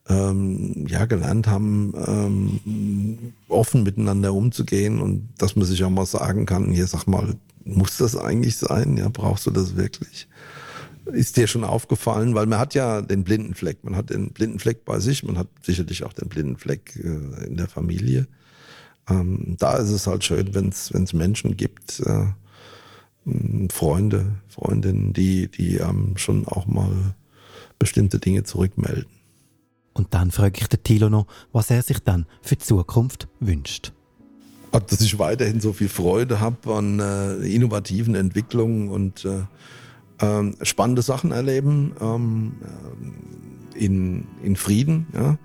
ähm, 0.08 0.86
ja 0.88 1.04
gelernt 1.04 1.46
haben, 1.46 1.92
ähm, 2.06 3.32
offen 3.48 3.82
miteinander 3.82 4.34
umzugehen 4.34 5.00
und 5.00 5.28
dass 5.38 5.56
man 5.56 5.66
sich 5.66 5.84
auch 5.84 5.90
mal 5.90 6.06
sagen 6.06 6.46
kann, 6.46 6.72
hier 6.72 6.86
sag 6.86 7.06
mal, 7.06 7.36
muss 7.64 7.96
das 7.98 8.16
eigentlich 8.16 8.56
sein? 8.56 8.96
Ja, 8.96 9.08
brauchst 9.08 9.46
du 9.46 9.50
das 9.50 9.76
wirklich? 9.76 10.26
Ist 11.06 11.36
dir 11.36 11.46
schon 11.46 11.64
aufgefallen, 11.64 12.34
weil 12.34 12.46
man 12.46 12.58
hat 12.58 12.74
ja 12.74 13.02
den 13.02 13.24
blinden 13.24 13.54
Fleck, 13.54 13.84
man 13.84 13.96
hat 13.96 14.10
den 14.10 14.30
blinden 14.32 14.58
Fleck 14.58 14.84
bei 14.84 14.98
sich, 15.00 15.22
man 15.22 15.38
hat 15.38 15.48
sicherlich 15.62 16.04
auch 16.04 16.12
den 16.12 16.28
blinden 16.28 16.56
Fleck 16.56 16.96
äh, 16.96 17.46
in 17.46 17.56
der 17.56 17.68
Familie. 17.68 18.26
Ähm, 19.08 19.56
da 19.58 19.76
ist 19.76 19.90
es 19.90 20.06
halt 20.06 20.24
schön, 20.24 20.54
wenn 20.54 20.68
es 20.68 21.12
Menschen 21.12 21.56
gibt, 21.56 22.00
äh, 22.00 22.26
Freunde, 23.70 24.26
Freundinnen, 24.48 25.12
die, 25.12 25.48
die 25.48 25.76
ähm, 25.76 26.16
schon 26.16 26.46
auch 26.46 26.66
mal 26.66 27.14
bestimmte 27.78 28.18
Dinge 28.18 28.44
zurückmelden. 28.44 29.06
Und 29.92 30.14
dann 30.14 30.30
frage 30.30 30.60
ich 30.60 30.68
den 30.68 30.82
Thilo 30.82 31.08
noch, 31.08 31.26
was 31.52 31.70
er 31.70 31.82
sich 31.82 31.98
dann 32.00 32.26
für 32.42 32.56
die 32.56 32.64
Zukunft 32.64 33.28
wünscht. 33.40 33.92
Dass 34.72 35.00
ich 35.00 35.18
weiterhin 35.18 35.60
so 35.60 35.72
viel 35.72 35.88
Freude 35.88 36.40
habe 36.40 36.74
an 36.74 37.00
äh, 37.00 37.36
innovativen 37.38 38.14
Entwicklungen 38.14 38.88
und 38.88 39.24
äh, 39.24 39.42
äh, 40.24 40.64
spannende 40.64 41.02
Sachen 41.02 41.32
erleben 41.32 41.92
ähm, 42.00 42.52
äh, 42.62 43.84
in, 43.84 44.28
in 44.44 44.54
Frieden. 44.54 45.06
Ja? 45.12 45.38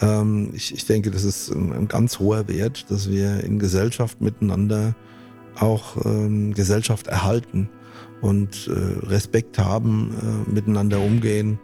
Ähm, 0.00 0.50
ich, 0.54 0.72
ich 0.72 0.86
denke, 0.86 1.10
das 1.10 1.24
ist 1.24 1.50
ein, 1.50 1.72
ein, 1.72 1.88
ganz 1.88 2.18
hoher 2.18 2.48
Wert, 2.48 2.90
dass 2.90 3.10
wir 3.10 3.44
in 3.44 3.58
Gesellschaft 3.58 4.20
miteinander 4.20 4.94
auch 5.58 6.04
ähm, 6.04 6.54
Gesellschaft 6.54 7.06
erhalten 7.06 7.68
und 8.20 8.68
äh, 8.68 9.06
Respekt 9.06 9.58
haben, 9.58 10.46
äh, 10.46 10.50
miteinander 10.50 11.00
umgehen 11.00 11.58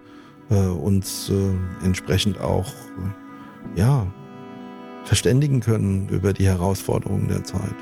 äh, 0.51 0.55
uns 0.55 1.31
äh, 1.31 1.85
entsprechend 1.85 2.41
auch 2.41 2.69
äh, 2.69 3.81
ja, 3.81 4.07
verständigen 5.05 5.61
können 5.61 6.09
über 6.09 6.33
die 6.33 6.47
Herausforderungen 6.47 7.29
der 7.29 7.45
Zeit. 7.45 7.75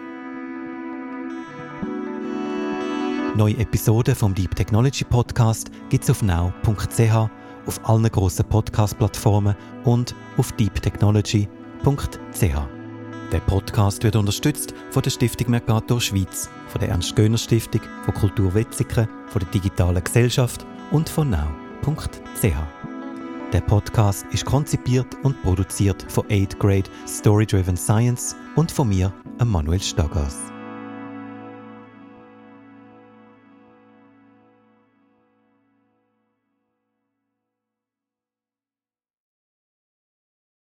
Neue 3.36 3.58
Episoden 3.58 4.14
vom 4.14 4.34
Deep 4.34 4.54
Technology 4.54 5.04
Podcast 5.04 5.70
gibt 5.90 6.04
es 6.04 6.10
auf 6.10 6.22
now.ch, 6.22 7.30
auf 7.66 7.80
allen 7.82 8.10
grossen 8.10 8.44
Podcast-Plattformen 8.44 9.56
und 9.84 10.14
auf 10.36 10.52
deeptechnology.ch. 10.52 12.83
Der 13.32 13.40
Podcast 13.40 14.02
wird 14.04 14.16
unterstützt 14.16 14.74
von 14.90 15.02
der 15.02 15.10
Stiftung 15.10 15.50
Mercator 15.50 16.00
Schweiz, 16.00 16.48
von 16.68 16.80
der 16.80 16.90
Ernst-Göhner-Stiftung, 16.90 17.80
von 18.04 18.14
Kultur 18.14 18.54
Wetzikon, 18.54 19.08
von 19.26 19.40
der 19.40 19.50
Digitalen 19.50 20.02
Gesellschaft 20.02 20.64
und 20.90 21.08
von 21.08 21.30
Now 21.30 21.64
www.ch. 21.84 23.52
Der 23.52 23.60
Podcast 23.60 24.26
ist 24.32 24.44
konzipiert 24.44 25.06
und 25.22 25.40
produziert 25.42 26.04
von 26.10 26.24
8 26.30 26.58
Grade 26.58 26.90
Story 27.06 27.46
Driven 27.46 27.76
Science 27.76 28.34
und 28.56 28.72
von 28.72 28.88
mir, 28.88 29.12
Manuel 29.44 29.80
Staggers. 29.80 30.53